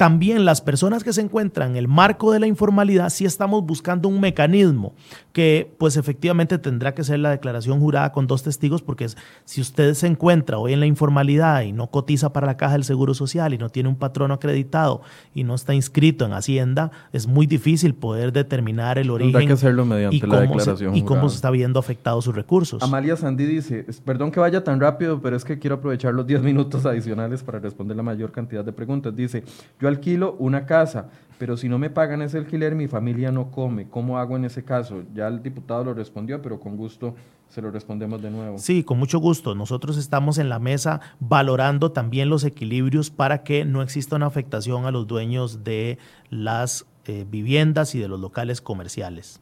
[0.00, 4.08] también las personas que se encuentran en el marco de la informalidad, sí estamos buscando
[4.08, 4.94] un mecanismo
[5.34, 9.08] que pues efectivamente tendrá que ser la declaración jurada con dos testigos, porque
[9.44, 12.84] si usted se encuentra hoy en la informalidad y no cotiza para la caja del
[12.84, 15.02] Seguro Social y no tiene un patrono acreditado
[15.34, 19.84] y no está inscrito en Hacienda, es muy difícil poder determinar el origen que hacerlo
[19.84, 22.82] mediante y, cómo se, y cómo se está viendo afectados sus recursos.
[22.82, 26.40] Amalia Sandy dice, perdón que vaya tan rápido, pero es que quiero aprovechar los 10
[26.40, 29.14] minutos adicionales para responder la mayor cantidad de preguntas.
[29.14, 29.44] Dice,
[29.78, 33.88] yo alquilo una casa, pero si no me pagan ese alquiler, mi familia no come.
[33.88, 35.02] ¿Cómo hago en ese caso?
[35.14, 37.14] Ya el diputado lo respondió, pero con gusto
[37.48, 38.58] se lo respondemos de nuevo.
[38.58, 39.54] Sí, con mucho gusto.
[39.54, 44.86] Nosotros estamos en la mesa valorando también los equilibrios para que no exista una afectación
[44.86, 49.40] a los dueños de las eh, viviendas y de los locales comerciales.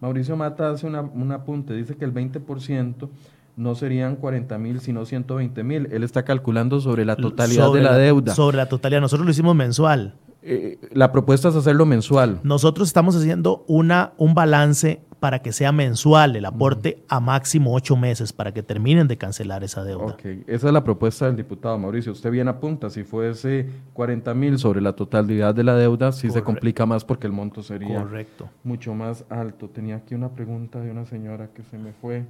[0.00, 3.08] Mauricio Mata hace un apunte, dice que el 20%
[3.56, 5.88] no serían 40 mil, sino 120 mil.
[5.90, 8.34] Él está calculando sobre la totalidad de la, deuda.
[8.34, 9.00] Sobre la totalidad.
[9.00, 10.14] Nosotros lo hicimos mensual.
[10.42, 12.38] Eh, la propuesta es hacerlo mensual.
[12.44, 17.96] Nosotros estamos haciendo una, un balance para que sea mensual el aporte a máximo ocho
[17.96, 20.04] meses para que terminen de cancelar esa deuda.
[20.04, 22.12] Ok, esa es la propuesta del diputado Mauricio.
[22.12, 26.42] Usted bien apunta, si fuese 40 mil sobre la totalidad de la deuda, sí se
[26.42, 28.50] complica más porque el monto sería Correcto.
[28.62, 29.68] mucho más alto.
[29.70, 32.26] Tenía aquí una pregunta de una señora que se me fue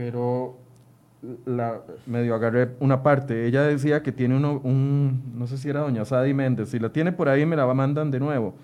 [0.00, 0.56] pero
[1.44, 3.46] la, medio agarré una parte.
[3.46, 6.88] Ella decía que tiene uno, un, no sé si era doña Sadi Méndez, si la
[6.88, 8.54] tiene por ahí me la mandan de nuevo,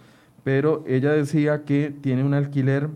[0.45, 2.89] pero ella decía que tiene un alquiler,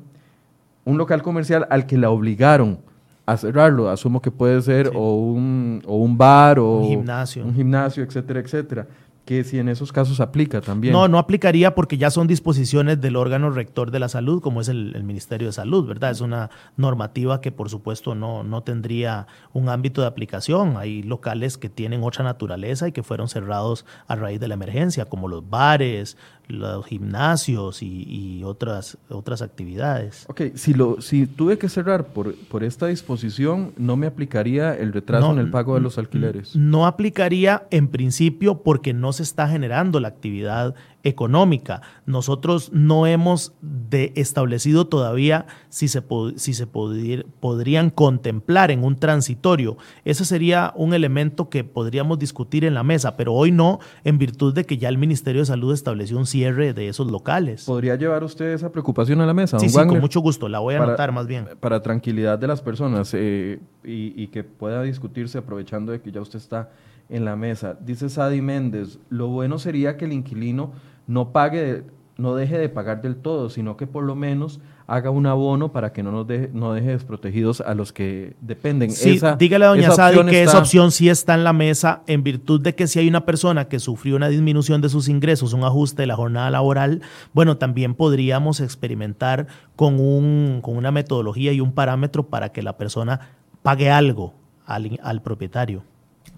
[0.86, 2.78] un local comercial al que la obligaron
[3.26, 7.55] a cerrarlo, asumo que puede ser o, un, o un bar o un gimnasio, un
[7.55, 8.86] gimnasio, etcétera, etcétera
[9.25, 10.93] que si en esos casos aplica también.
[10.93, 14.68] No, no aplicaría porque ya son disposiciones del órgano rector de la salud, como es
[14.68, 16.11] el, Ministerio de Salud, ¿verdad?
[16.11, 20.77] Es una normativa que por supuesto no, no tendría un ámbito de aplicación.
[20.77, 25.05] Hay locales que tienen otra naturaleza y que fueron cerrados a raíz de la emergencia,
[25.05, 26.16] como los bares,
[26.51, 30.24] los gimnasios y, otras, otras actividades.
[30.28, 34.92] Ok, si, lo, si tuve que cerrar por, por esta disposición, ¿no me aplicaría el
[34.92, 36.57] retraso en el pago de los alquileres?
[36.57, 41.82] No aplicaría en principio porque no se está generando la actividad económica.
[42.07, 46.03] Nosotros no hemos de establecido todavía si se,
[46.36, 49.76] si se podrían contemplar en un transitorio.
[50.05, 54.55] Ese sería un elemento que podríamos discutir en la mesa, pero hoy no, en virtud
[54.55, 57.64] de que ya el Ministerio de Salud estableció un cierre de esos locales.
[57.64, 59.59] ¿Podría llevar usted esa preocupación a la mesa?
[59.59, 61.46] Sí, sí, con mucho gusto, la voy a anotar más bien.
[61.61, 66.20] Para tranquilidad de las personas eh, y, y que pueda discutirse aprovechando de que ya
[66.20, 66.70] usted está
[67.11, 67.76] en la mesa.
[67.80, 70.72] Dice Sadi Méndez, lo bueno sería que el inquilino
[71.11, 71.83] no pague,
[72.19, 75.93] no deje de pagar del todo, sino que por lo menos haga un abono para
[75.93, 78.93] que no nos deje, no deje desprotegidos a los que dependen.
[78.93, 82.61] Sí, dígale a doña Sadi que esa opción sí está en la mesa en virtud
[82.61, 86.03] de que si hay una persona que sufrió una disminución de sus ingresos, un ajuste
[86.03, 87.03] de la jornada laboral,
[87.33, 92.77] bueno, también podríamos experimentar con, un, con una metodología y un parámetro para que la
[92.77, 93.31] persona
[93.63, 94.35] pague algo
[94.65, 95.83] al, al propietario.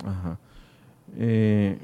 [0.02, 0.38] Ajá.
[1.18, 1.78] Eh,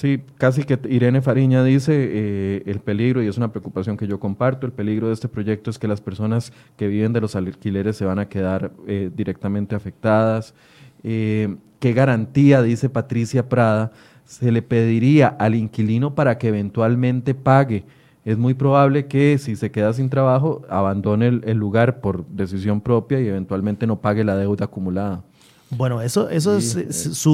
[0.00, 4.18] sí, casi que Irene Fariña dice eh, el peligro, y es una preocupación que yo
[4.18, 7.96] comparto, el peligro de este proyecto es que las personas que viven de los alquileres
[7.96, 10.54] se van a quedar eh, directamente afectadas.
[11.02, 13.92] ¿Qué garantía, dice Patricia Prada,
[14.24, 17.84] se le pediría al inquilino para que eventualmente pague?
[18.24, 23.20] es muy probable que si se queda sin trabajo abandone el, lugar por decisión propia
[23.20, 25.22] y eventualmente no pague la deuda acumulada.
[25.70, 26.60] Bueno, eso, eso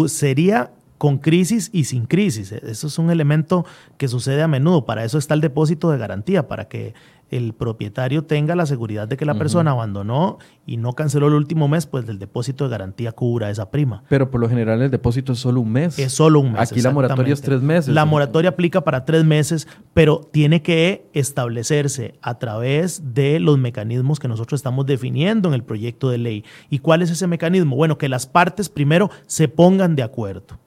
[0.09, 2.53] sería con crisis y sin crisis.
[2.53, 3.65] Eso es un elemento
[3.97, 4.85] que sucede a menudo.
[4.85, 6.95] Para eso está el depósito de garantía, para que
[7.31, 11.67] el propietario tenga la seguridad de que la persona abandonó y no canceló el último
[11.67, 14.05] mes, pues el depósito de garantía cubra esa prima.
[14.09, 15.99] Pero por lo general el depósito es solo un mes.
[15.99, 16.71] Es solo un mes.
[16.71, 17.93] Aquí la moratoria es tres meses.
[17.93, 24.21] La moratoria aplica para tres meses, pero tiene que establecerse a través de los mecanismos
[24.21, 26.45] que nosotros estamos definiendo en el proyecto de ley.
[26.71, 27.75] ¿Y cuál es ese mecanismo?
[27.75, 30.59] Bueno, que las partes primero se pongan de acuerdo.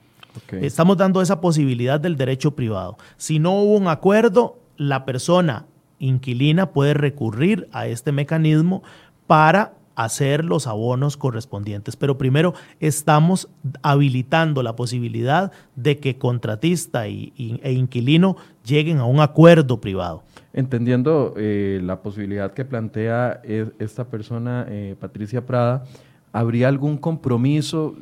[0.51, 2.97] Estamos dando esa posibilidad del derecho privado.
[3.17, 5.65] Si no hubo un acuerdo, la persona
[5.99, 8.81] inquilina puede recurrir a este mecanismo
[9.27, 11.97] para hacer los abonos correspondientes.
[11.97, 13.49] Pero primero estamos
[13.81, 20.23] habilitando la posibilidad de que contratista y, e inquilino lleguen a un acuerdo privado.
[20.53, 25.83] Entendiendo eh, la posibilidad que plantea e, esta persona, eh, Patricia Prada,
[26.31, 27.95] ¿habría algún compromiso?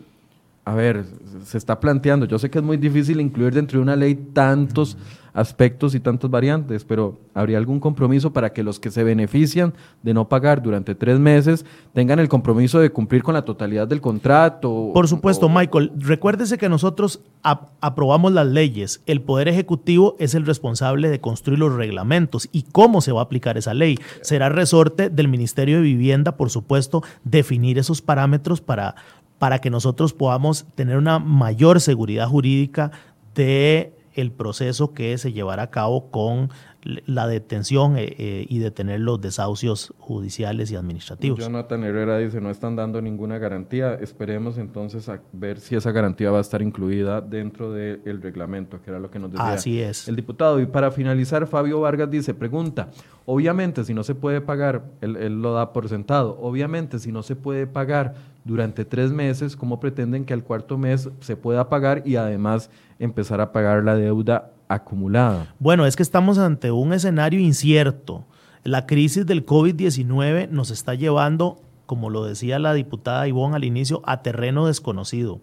[0.68, 1.06] A ver,
[1.46, 4.98] se está planteando, yo sé que es muy difícil incluir dentro de una ley tantos
[5.34, 10.14] aspectos y tantas variantes, pero ¿habría algún compromiso para que los que se benefician de
[10.14, 14.92] no pagar durante tres meses tengan el compromiso de cumplir con la totalidad del contrato?
[14.94, 15.94] Por supuesto, Michael.
[15.96, 17.22] Recuérdese que nosotros
[17.80, 19.02] aprobamos las leyes.
[19.06, 23.24] El Poder Ejecutivo es el responsable de construir los reglamentos y cómo se va a
[23.24, 24.00] aplicar esa ley.
[24.20, 28.96] Será resorte del Ministerio de Vivienda, por supuesto, definir esos parámetros para
[29.40, 32.92] para que nosotros podamos tener una mayor seguridad jurídica
[33.36, 36.50] de el proceso que se llevará a cabo con
[37.06, 41.40] la detención eh, eh, y detener los desahucios judiciales y administrativos.
[41.40, 43.96] Jonathan Herrera dice, no están dando ninguna garantía.
[43.96, 48.90] Esperemos entonces a ver si esa garantía va a estar incluida dentro del reglamento, que
[48.90, 50.08] era lo que nos decía Así es.
[50.08, 50.60] el diputado.
[50.62, 52.90] Y para finalizar, Fabio Vargas dice, pregunta,
[53.26, 57.22] obviamente si no se puede pagar, él, él lo da por sentado, obviamente si no
[57.22, 58.16] se puede pagar
[58.46, 63.42] durante tres meses, ¿cómo pretenden que al cuarto mes se pueda pagar y además empezar
[63.42, 65.54] a pagar la deuda acumulada?
[65.60, 68.26] Bueno, es que estamos ante un escenario incierto.
[68.64, 74.02] La crisis del COVID-19 nos está llevando, como lo decía la diputada Ivonne al inicio,
[74.06, 75.40] a terreno desconocido.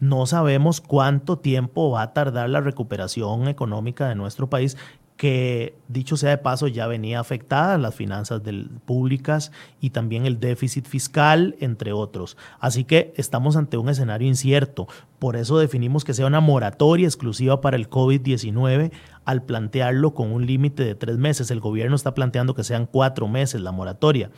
[0.00, 4.76] No sabemos cuánto tiempo va a tardar la recuperación económica de nuestro país
[5.24, 8.42] que dicho sea de paso ya venía afectada las finanzas
[8.84, 12.36] públicas y también el déficit fiscal, entre otros.
[12.60, 14.86] Así que estamos ante un escenario incierto.
[15.18, 18.92] Por eso definimos que sea una moratoria exclusiva para el COVID-19
[19.24, 21.50] al plantearlo con un límite de tres meses.
[21.50, 24.30] El gobierno está planteando que sean cuatro meses la moratoria.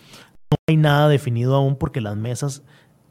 [0.53, 2.63] No hay nada definido aún porque las mesas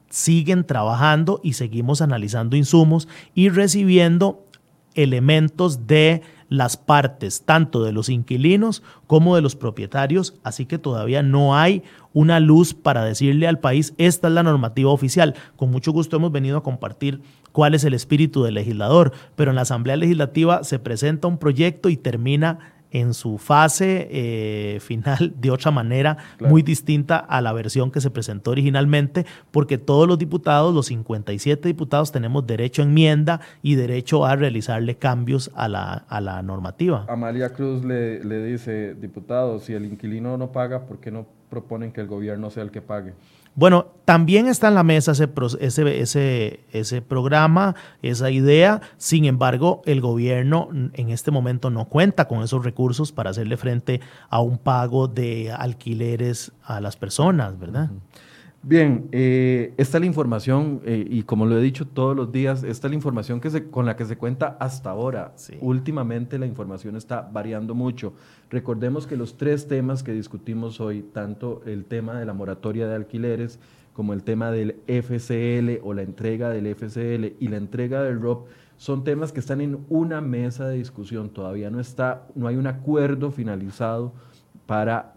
[0.09, 4.44] siguen trabajando y seguimos analizando insumos y recibiendo
[4.95, 11.23] elementos de las partes, tanto de los inquilinos como de los propietarios, así que todavía
[11.23, 11.83] no hay
[12.13, 15.35] una luz para decirle al país, esta es la normativa oficial.
[15.55, 17.21] Con mucho gusto hemos venido a compartir
[17.51, 21.89] cuál es el espíritu del legislador, pero en la Asamblea Legislativa se presenta un proyecto
[21.89, 27.91] y termina en su fase eh, final de otra manera muy distinta a la versión
[27.91, 33.41] que se presentó originalmente, porque todos los diputados, los 57 diputados, tenemos derecho a enmienda
[33.61, 37.05] y derecho a realizarle cambios a la, a la normativa.
[37.09, 41.91] Amalia Cruz le, le dice, diputado, si el inquilino no paga, ¿por qué no proponen
[41.91, 43.13] que el gobierno sea el que pague?
[43.55, 45.29] Bueno, también está en la mesa ese,
[45.59, 48.81] ese, ese, programa, esa idea.
[48.97, 54.01] Sin embargo, el gobierno en este momento no cuenta con esos recursos para hacerle frente
[54.29, 57.89] a un pago de alquileres a las personas, ¿verdad?
[58.67, 62.63] Bien, eh, esta es la información, eh, y como lo he dicho todos los días,
[62.63, 65.35] esta es la información que se, con la que se cuenta hasta ahora.
[65.61, 68.13] Últimamente la información está variando mucho.
[68.49, 72.95] Recordemos que los tres temas que discutimos hoy, tanto el tema de la moratoria de
[72.95, 73.59] alquileres,
[73.93, 78.47] como el tema del FCL o la entrega del FCL y la entrega del ROP,
[78.77, 81.29] son temas que están en una mesa de discusión.
[81.29, 84.11] Todavía no está, no hay un acuerdo finalizado
[84.65, 85.14] para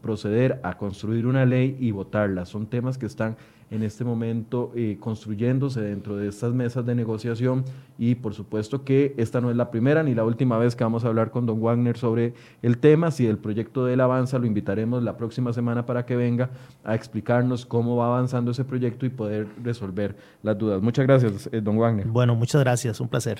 [0.00, 2.46] proceder a construir una ley y votarla.
[2.46, 3.36] Son temas que están
[3.70, 7.64] en este momento eh, construyéndose dentro de estas mesas de negociación
[7.98, 11.04] y por supuesto que esta no es la primera ni la última vez que vamos
[11.04, 12.32] a hablar con don Wagner sobre
[12.62, 13.10] el tema.
[13.10, 16.50] Si el proyecto de él avanza, lo invitaremos la próxima semana para que venga
[16.84, 20.80] a explicarnos cómo va avanzando ese proyecto y poder resolver las dudas.
[20.80, 22.06] Muchas gracias, eh, don Wagner.
[22.06, 23.38] Bueno, muchas gracias, un placer.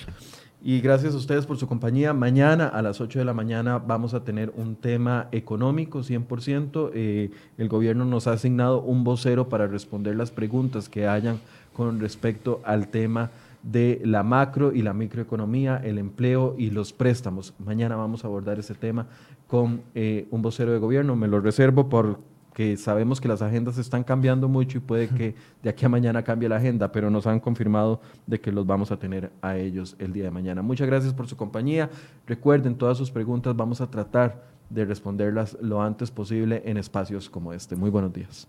[0.61, 2.13] Y gracias a ustedes por su compañía.
[2.13, 6.91] Mañana a las 8 de la mañana vamos a tener un tema económico 100%.
[6.93, 11.39] Eh, el gobierno nos ha asignado un vocero para responder las preguntas que hayan
[11.71, 13.31] con respecto al tema
[13.63, 17.53] de la macro y la microeconomía, el empleo y los préstamos.
[17.59, 19.07] Mañana vamos a abordar ese tema
[19.47, 21.15] con eh, un vocero de gobierno.
[21.15, 22.19] Me lo reservo por
[22.59, 25.33] que sabemos que las agendas están cambiando mucho y puede que
[25.63, 28.91] de aquí a mañana cambie la agenda, pero nos han confirmado de que los vamos
[28.91, 30.61] a tener a ellos el día de mañana.
[30.61, 31.89] Muchas gracias por su compañía.
[32.27, 37.53] Recuerden, todas sus preguntas vamos a tratar de responderlas lo antes posible en espacios como
[37.53, 37.77] este.
[37.77, 38.45] Muy buenos días.